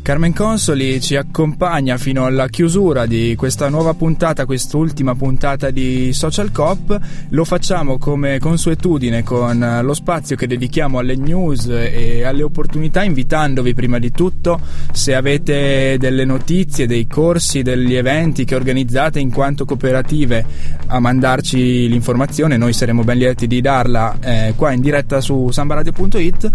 Carmen 0.09 0.33
Consoli 0.33 0.99
ci 1.01 1.15
accompagna 1.15 1.99
fino 1.99 2.25
alla 2.25 2.47
chiusura 2.47 3.05
di 3.05 3.35
questa 3.37 3.69
nuova 3.69 3.93
puntata, 3.93 4.47
quest'ultima 4.47 5.13
puntata 5.13 5.69
di 5.69 6.11
Social 6.13 6.51
Cop. 6.51 6.99
Lo 7.29 7.45
facciamo 7.45 7.99
come 7.99 8.39
consuetudine 8.39 9.21
con 9.21 9.81
lo 9.83 9.93
spazio 9.93 10.35
che 10.35 10.47
dedichiamo 10.47 10.97
alle 10.97 11.15
news 11.15 11.67
e 11.67 12.23
alle 12.23 12.41
opportunità, 12.41 13.03
invitandovi 13.03 13.75
prima 13.75 13.99
di 13.99 14.09
tutto 14.09 14.59
se 14.91 15.13
avete 15.13 15.97
delle 15.99 16.25
notizie, 16.25 16.87
dei 16.87 17.05
corsi, 17.05 17.61
degli 17.61 17.93
eventi 17.93 18.45
che 18.45 18.55
organizzate 18.55 19.19
in 19.19 19.31
quanto 19.31 19.63
cooperative 19.63 20.43
a 20.87 20.99
mandarci 20.99 21.87
l'informazione, 21.87 22.57
noi 22.57 22.73
saremo 22.73 23.03
ben 23.03 23.19
lieti 23.19 23.45
di 23.45 23.61
darla 23.61 24.17
eh, 24.19 24.53
qua 24.55 24.71
in 24.71 24.81
diretta 24.81 25.21
su 25.21 25.51
sambaradio.it 25.51 26.49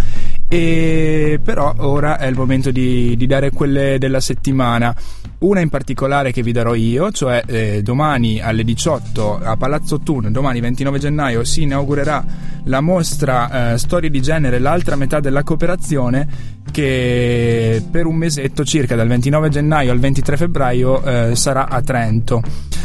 e 0.54 1.40
però 1.42 1.74
ora 1.78 2.16
è 2.16 2.26
il 2.26 2.36
momento 2.36 2.70
di, 2.70 3.16
di, 3.16 3.26
dare 3.26 3.50
quelle 3.50 3.98
della 3.98 4.20
settimana. 4.20 4.94
Una 5.38 5.58
in 5.58 5.68
particolare 5.68 6.30
che 6.30 6.42
vi 6.42 6.52
darò 6.52 6.74
io, 6.74 7.10
cioè 7.10 7.42
eh, 7.44 7.82
domani 7.82 8.40
alle 8.40 8.62
18 8.62 9.40
a 9.42 9.56
Palazzo 9.56 9.98
Thun, 9.98 10.30
domani 10.30 10.60
29 10.60 11.00
gennaio, 11.00 11.42
si 11.42 11.62
inaugurerà 11.62 12.24
la 12.66 12.80
mostra 12.80 13.72
eh, 13.72 13.78
Storie 13.78 14.10
di 14.10 14.22
genere, 14.22 14.60
l'altra 14.60 14.94
metà 14.94 15.18
della 15.18 15.42
cooperazione, 15.42 16.28
che 16.70 17.82
per 17.90 18.06
un 18.06 18.16
mesetto 18.16 18.64
circa 18.64 18.96
dal 18.96 19.08
29 19.08 19.48
gennaio 19.48 19.92
al 19.92 19.98
23 19.98 20.36
febbraio 20.36 21.02
eh, 21.02 21.36
sarà 21.36 21.68
a 21.68 21.80
Trento. 21.82 22.42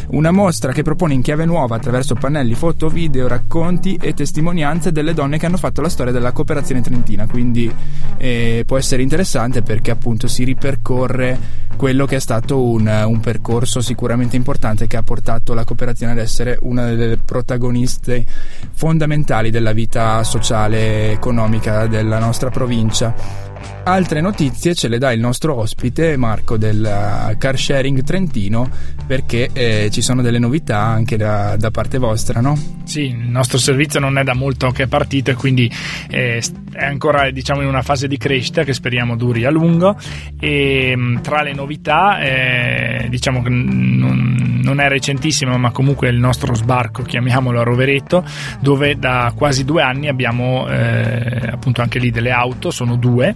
Una 0.09 0.31
mostra 0.31 0.71
che 0.71 0.81
propone 0.81 1.13
in 1.13 1.21
chiave 1.21 1.45
nuova 1.45 1.75
attraverso 1.75 2.15
pannelli, 2.15 2.55
foto, 2.55 2.89
video, 2.89 3.27
racconti 3.27 3.97
e 4.01 4.13
testimonianze 4.13 4.91
delle 4.91 5.13
donne 5.13 5.37
che 5.37 5.45
hanno 5.45 5.57
fatto 5.57 5.81
la 5.81 5.89
storia 5.89 6.11
della 6.11 6.31
cooperazione 6.31 6.81
trentina, 6.81 7.27
quindi 7.27 7.71
eh, 8.17 8.63
può 8.65 8.77
essere 8.77 9.03
interessante 9.03 9.61
perché 9.61 9.91
appunto 9.91 10.27
si 10.27 10.43
ripercorre 10.43 11.67
quello 11.75 12.05
che 12.05 12.17
è 12.17 12.19
stato 12.19 12.61
un, 12.61 12.87
un, 12.87 13.19
percorso 13.19 13.81
sicuramente 13.81 14.35
importante 14.35 14.87
che 14.87 14.97
ha 14.97 15.03
portato 15.03 15.53
la 15.53 15.63
cooperazione 15.63 16.11
ad 16.11 16.17
essere 16.17 16.57
una 16.61 16.87
delle 16.87 17.17
protagoniste 17.17 18.25
fondamentali 18.73 19.51
della 19.51 19.71
vita 19.73 20.23
sociale 20.23 20.77
e 20.79 21.11
economica 21.11 21.85
della 21.85 22.19
nostra 22.19 22.49
provincia. 22.49 23.48
Altre 23.83 24.21
notizie 24.21 24.75
ce 24.75 24.87
le 24.87 24.99
dà 24.99 25.11
il 25.11 25.19
nostro 25.19 25.55
ospite 25.55 26.15
Marco 26.15 26.57
del 26.57 26.79
uh, 26.79 27.37
Car 27.37 27.57
Sharing 27.57 28.03
Trentino 28.03 28.69
perché 29.07 29.49
eh, 29.51 29.89
ci 29.91 30.01
sono 30.03 30.21
delle 30.21 30.37
novità 30.37 30.77
anche 30.77 31.17
da, 31.17 31.55
da, 31.57 31.71
parte 31.71 31.97
vostra, 31.97 32.41
no? 32.41 32.55
Sì, 32.83 33.07
il 33.07 33.15
nostro 33.15 33.57
servizio 33.57 33.99
non 33.99 34.19
è 34.19 34.23
da 34.23 34.35
molto 34.35 34.69
che 34.69 34.83
è 34.83 34.87
partito 34.87 35.31
e 35.31 35.33
quindi 35.33 35.71
eh, 36.09 36.39
è 36.71 36.85
ancora 36.85 37.31
diciamo, 37.31 37.61
in 37.61 37.67
una 37.67 37.81
fase 37.81 38.07
di 38.07 38.17
crescita 38.17 38.63
che 38.63 38.73
speriamo 38.73 39.15
duri 39.15 39.45
a 39.45 39.49
lungo 39.49 39.97
e 40.39 40.93
mm, 40.95 41.17
tra 41.21 41.41
le 41.41 41.53
novità 41.53 42.19
eh, 42.19 43.07
diciamo 43.09 43.41
che 43.41 43.49
non, 43.49 44.59
non, 44.61 44.79
è 44.79 44.87
recentissimo 44.87 45.57
ma 45.57 45.71
comunque 45.71 46.09
il 46.09 46.19
nostro 46.19 46.53
sbarco, 46.53 47.01
chiamiamolo 47.01 47.59
a 47.59 47.63
Rovereto, 47.63 48.23
dove 48.59 48.99
da 48.99 49.33
quasi 49.35 49.65
due 49.65 49.81
anni 49.81 50.07
abbiamo 50.07 50.69
eh, 50.69 51.49
appunto 51.51 51.81
anche 51.81 51.97
lì 51.97 52.11
delle 52.11 52.31
auto, 52.31 52.69
sono 52.69 52.95
due 52.95 53.35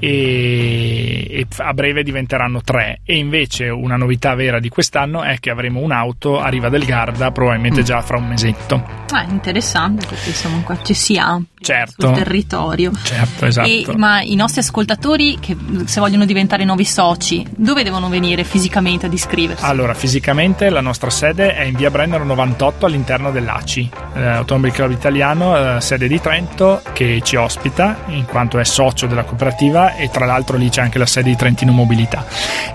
e, 0.00 1.26
e, 1.30 1.46
a 1.58 1.74
breve 1.74 2.02
diventeranno 2.02 2.62
tre 2.62 3.00
e 3.04 3.16
invece 3.16 3.68
una 3.68 3.96
novità 3.96 4.34
vera 4.34 4.58
di 4.58 4.68
quest'anno 4.68 5.22
è 5.22 5.38
che 5.38 5.50
avremo 5.50 5.80
un'auto 5.80 6.40
a 6.40 6.48
Riva 6.48 6.68
del 6.68 6.84
Garda 6.84 7.30
probabilmente 7.30 7.80
mm. 7.80 7.84
già 7.84 8.00
fra 8.00 8.16
un 8.16 8.26
mesetto 8.26 8.82
ah, 9.10 9.24
interessante 9.28 10.06
perché 10.06 10.30
insomma 10.30 10.62
qua 10.62 10.82
ci 10.82 10.94
si 10.94 11.18
amplia 11.18 11.48
certo. 11.60 12.06
sul 12.06 12.16
territorio 12.16 12.92
certo 13.02 13.46
esatto 13.46 13.68
e, 13.68 13.86
ma 13.96 14.22
i 14.22 14.34
nostri 14.34 14.60
ascoltatori 14.60 15.38
che 15.38 15.56
se 15.84 16.00
vogliono 16.00 16.24
diventare 16.24 16.64
nuovi 16.64 16.84
soci 16.84 17.46
dove 17.54 17.82
devono 17.82 18.08
venire 18.08 18.44
fisicamente 18.44 19.06
ad 19.06 19.12
iscriversi? 19.12 19.64
allora 19.64 19.92
fisicamente 19.92 20.70
la 20.70 20.80
nostra 20.80 21.10
sede 21.10 21.54
è 21.54 21.62
in 21.64 21.74
via 21.74 21.90
Brennero 21.90 22.24
98 22.24 22.86
all'interno 22.86 23.30
dell'ACI 23.30 23.90
eh, 24.14 24.26
Automobile 24.26 24.72
Club 24.72 24.90
Italiano 24.92 25.76
eh, 25.76 25.80
sede 25.80 26.08
di 26.08 26.20
Trento 26.20 26.82
che 26.92 27.20
ci 27.22 27.36
ospita 27.36 28.04
in 28.06 28.24
quanto 28.24 28.58
è 28.58 28.64
socio 28.64 29.06
della 29.06 29.24
cooperativa 29.24 29.89
e 29.96 30.10
tra 30.10 30.26
l'altro 30.26 30.56
lì 30.56 30.68
c'è 30.68 30.82
anche 30.82 30.98
la 30.98 31.06
sede 31.06 31.30
di 31.30 31.36
Trentino 31.36 31.72
Mobilità. 31.72 32.24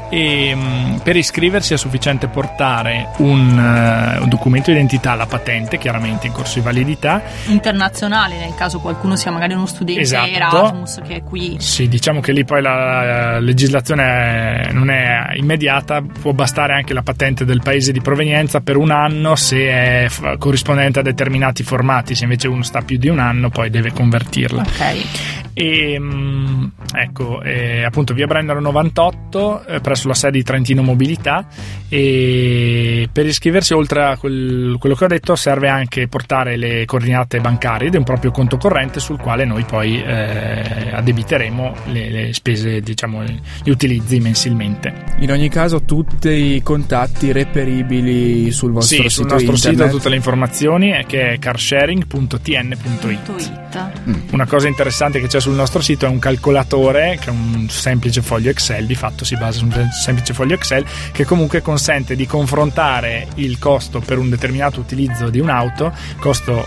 E, 0.10 0.54
um, 0.54 1.00
per 1.04 1.16
iscriversi 1.16 1.74
è 1.74 1.78
sufficiente 1.78 2.28
portare 2.28 3.10
un, 3.18 3.58
uh, 3.58 4.22
un, 4.22 4.30
documento 4.30 4.72
di 4.72 4.78
identità, 4.78 5.16
la 5.16 5.26
patente 5.26 5.78
chiaramente 5.78 6.28
in 6.28 6.34
corso 6.34 6.60
di 6.60 6.66
validità. 6.66 7.22
Internazionale 7.48 8.38
nel 8.38 8.54
caso 8.56 8.80
qualcuno 8.80 9.16
sia 9.16 9.32
magari 9.32 9.54
uno 9.54 9.66
studente 9.66 10.02
esatto. 10.02 10.30
Erasmus 10.30 11.02
che 11.08 11.16
è 11.16 11.24
qui. 11.24 11.58
Sì, 11.60 11.88
diciamo 11.88 12.22
che 12.22 12.32
lì 12.32 12.46
poi 12.46 12.62
la, 12.62 13.04
la 13.04 13.40
legislazione 13.40 14.70
non 14.72 14.90
è 14.90 15.36
immediata, 15.36 16.02
può 16.02 16.34
bastare 16.34 16.74
anche 16.74 16.94
la 16.94 17.02
patente 17.02 17.46
del 17.46 17.62
paese 17.62 17.92
di 17.92 18.02
provenienza 18.02 18.62
per 18.62 18.78
un 18.78 18.92
anno 18.92 19.36
se 19.36 19.58
è 19.58 20.08
corrispondente 20.38 21.00
a 21.00 21.02
determinati 21.02 21.64
formati, 21.64 22.16
se 22.16 22.24
invece 22.24 22.48
uno 22.48 22.64
sta 22.64 22.82
più 22.82 22.98
di 22.98 23.10
un 23.10 23.20
anno 23.20 23.50
poi 23.50 23.70
deve 23.70 23.92
convertirla. 23.92 24.62
Ok. 24.62 25.45
E, 25.58 25.98
um, 25.98 26.70
ecco, 26.94 27.42
eh, 27.42 27.86
appunto 27.86 28.14
via 28.14 28.28
Brennero 28.28 28.60
98 28.60 29.66
eh, 29.66 29.80
presso 29.80 30.10
la 30.10 30.14
sede 30.14 30.40
di 30.40 30.44
Trentino 30.44 30.82
Mobilità 30.82 31.48
e 31.88 33.08
per 33.10 33.26
iscriversi 33.26 33.74
oltre 33.74 34.04
a 34.04 34.18
quel, 34.18 34.76
quello 34.78 34.96
che 34.96 35.06
ho 35.06 35.08
detto 35.08 35.34
serve 35.38 35.70
anche 35.70 36.10
portare 36.10 36.58
le 36.58 36.84
coordinate 36.84 37.40
bancarie 37.40 37.90
di 37.90 37.96
un 37.96 38.04
proprio 38.04 38.32
conto 38.32 38.58
corrente 38.58 39.00
sul 39.00 39.18
quale 39.18 39.46
noi 39.46 39.64
poi 39.64 40.04
eh, 40.04 40.92
addebiteremo 40.92 41.76
le, 41.86 42.10
le, 42.10 42.34
spese, 42.34 42.82
diciamo, 42.82 43.24
gli 43.64 43.70
utilizzi 43.70 44.20
mensilmente. 44.20 44.94
In 45.20 45.32
ogni 45.32 45.48
caso 45.48 45.84
tutti 45.84 46.56
i 46.56 46.62
contatti 46.64 47.32
reperibili 47.32 48.52
sul 48.52 48.74
vostro 48.74 49.04
sì, 49.04 49.10
sito 49.10 49.10
sul 49.10 49.28
nostro 49.46 49.54
internet. 49.54 49.86
sito 49.86 49.98
tutte 49.98 50.10
le 50.10 50.18
informazioni 50.18 51.02
che 51.08 51.32
è 51.32 51.40
carsharing.tn.it. 51.40 53.64
Mm. 54.08 54.14
Una 54.32 54.46
cosa 54.46 54.68
interessante 54.68 55.22
che 55.22 55.28
c'è 55.28 55.40
sul 55.46 55.54
nostro 55.54 55.80
sito 55.80 56.08
è 56.08 56.10
un 56.10 56.18
calcolatore 56.18 57.20
che 57.22 57.28
è 57.28 57.30
un 57.30 57.68
semplice 57.70 58.24
foglio 58.24 58.50
Excel, 58.50 58.88
di 58.88 58.96
fatto 58.96 59.24
si 59.24 59.38
basa 59.38 59.60
su 59.60 59.66
un 59.66 59.90
semplice 59.92 60.34
foglio 60.34 60.56
Excel 60.56 60.84
che 61.12 61.24
comunque 61.24 61.62
consente 61.62 62.16
di 62.16 62.26
confrontare 62.26 63.28
il 63.36 63.60
costo 63.60 64.00
per 64.00 64.18
un 64.18 64.32
determinato 64.32 64.80
utilizzo 64.80 65.30
di 65.30 65.40
un'auto, 65.40 65.94
costo 66.18 66.66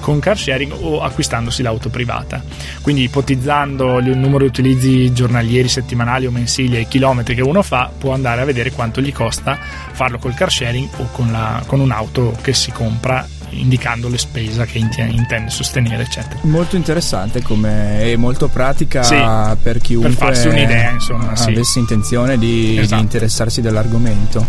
con 0.00 0.18
car 0.18 0.36
sharing 0.36 0.74
o 0.78 1.00
acquistandosi 1.00 1.62
l'auto 1.62 1.88
privata. 1.88 2.44
Quindi 2.82 3.04
ipotizzando 3.04 3.96
il 3.96 4.18
numero 4.18 4.40
di 4.40 4.50
utilizzi 4.50 5.10
giornalieri, 5.14 5.68
settimanali 5.68 6.26
o 6.26 6.30
mensili 6.30 6.76
e 6.76 6.80
i 6.80 6.88
chilometri 6.88 7.34
che 7.34 7.40
uno 7.40 7.62
fa, 7.62 7.90
può 7.96 8.12
andare 8.12 8.42
a 8.42 8.44
vedere 8.44 8.72
quanto 8.72 9.00
gli 9.00 9.12
costa 9.12 9.58
farlo 9.92 10.18
col 10.18 10.34
car 10.34 10.52
sharing 10.52 10.86
o 10.98 11.08
con, 11.12 11.32
la, 11.32 11.62
con 11.66 11.80
un'auto 11.80 12.36
che 12.42 12.52
si 12.52 12.72
compra 12.72 13.26
indicando 13.50 14.08
le 14.08 14.18
spese 14.18 14.64
che 14.66 14.78
intende 14.78 15.50
sostenere, 15.50 16.02
eccetera. 16.02 16.40
Molto 16.42 16.76
interessante 16.76 17.42
come, 17.42 18.02
e 18.02 18.16
molto 18.16 18.48
pratica 18.48 19.02
sì, 19.02 19.16
per 19.62 19.78
chiunque 19.78 20.10
per 20.10 20.18
farsi 20.18 20.48
un'idea, 20.48 20.90
insomma, 20.90 21.32
avesse 21.32 21.64
sì. 21.64 21.78
intenzione 21.78 22.38
di, 22.38 22.78
esatto. 22.78 22.96
di 22.96 23.00
interessarsi 23.00 23.60
dell'argomento. 23.60 24.46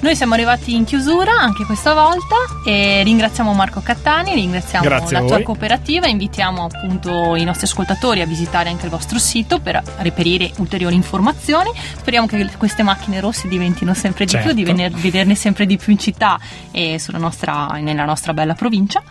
Noi 0.00 0.14
siamo 0.14 0.34
arrivati 0.34 0.74
in 0.74 0.84
chiusura 0.84 1.32
anche 1.32 1.64
questa 1.64 1.94
volta 1.94 2.36
e 2.64 3.02
ringraziamo 3.02 3.52
Marco 3.54 3.80
Cattani, 3.80 4.34
ringraziamo 4.34 4.84
Grazie 4.84 5.20
la 5.20 5.26
tua 5.26 5.42
cooperativa, 5.42 6.06
invitiamo 6.06 6.64
appunto 6.64 7.34
i 7.34 7.44
nostri 7.44 7.66
ascoltatori 7.66 8.20
a 8.20 8.26
visitare 8.26 8.68
anche 8.68 8.84
il 8.84 8.90
vostro 8.90 9.18
sito 9.18 9.58
per 9.58 9.82
reperire 9.98 10.52
ulteriori 10.58 10.94
informazioni. 10.94 11.70
Speriamo 11.96 12.26
che 12.26 12.46
queste 12.58 12.82
macchine 12.82 13.20
rosse 13.20 13.48
diventino 13.48 13.94
sempre 13.94 14.26
di 14.26 14.32
certo. 14.32 14.48
più, 14.48 14.56
di 14.56 14.64
vener, 14.64 14.92
vederne 14.92 15.34
sempre 15.34 15.64
di 15.66 15.78
più 15.78 15.92
in 15.92 15.98
città 15.98 16.38
e 16.70 17.00
nostra, 17.12 17.66
nella 17.80 18.04
nostra 18.04 18.34
bella 18.34 18.54
provincia. 18.54 19.02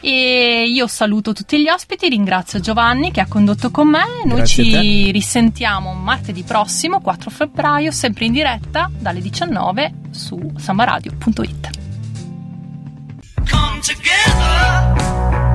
E 0.00 0.64
io 0.66 0.86
saluto 0.86 1.32
tutti 1.32 1.60
gli 1.60 1.68
ospiti, 1.68 2.08
ringrazio 2.08 2.58
Giovanni 2.60 3.10
che 3.10 3.20
ha 3.20 3.26
condotto 3.26 3.70
con 3.70 3.88
me. 3.88 4.04
Noi 4.24 4.38
Grazie 4.38 4.64
ci 4.64 5.10
risentiamo 5.10 5.92
martedì 5.92 6.42
prossimo, 6.42 7.00
4 7.00 7.30
febbraio, 7.30 7.90
sempre 7.90 8.24
in 8.24 8.32
diretta 8.32 8.90
dalle 8.98 9.20
19 9.20 9.92
su 10.10 10.52
sambaradio.it. 10.56 11.70
Come 13.50 13.80
together. 13.80 15.49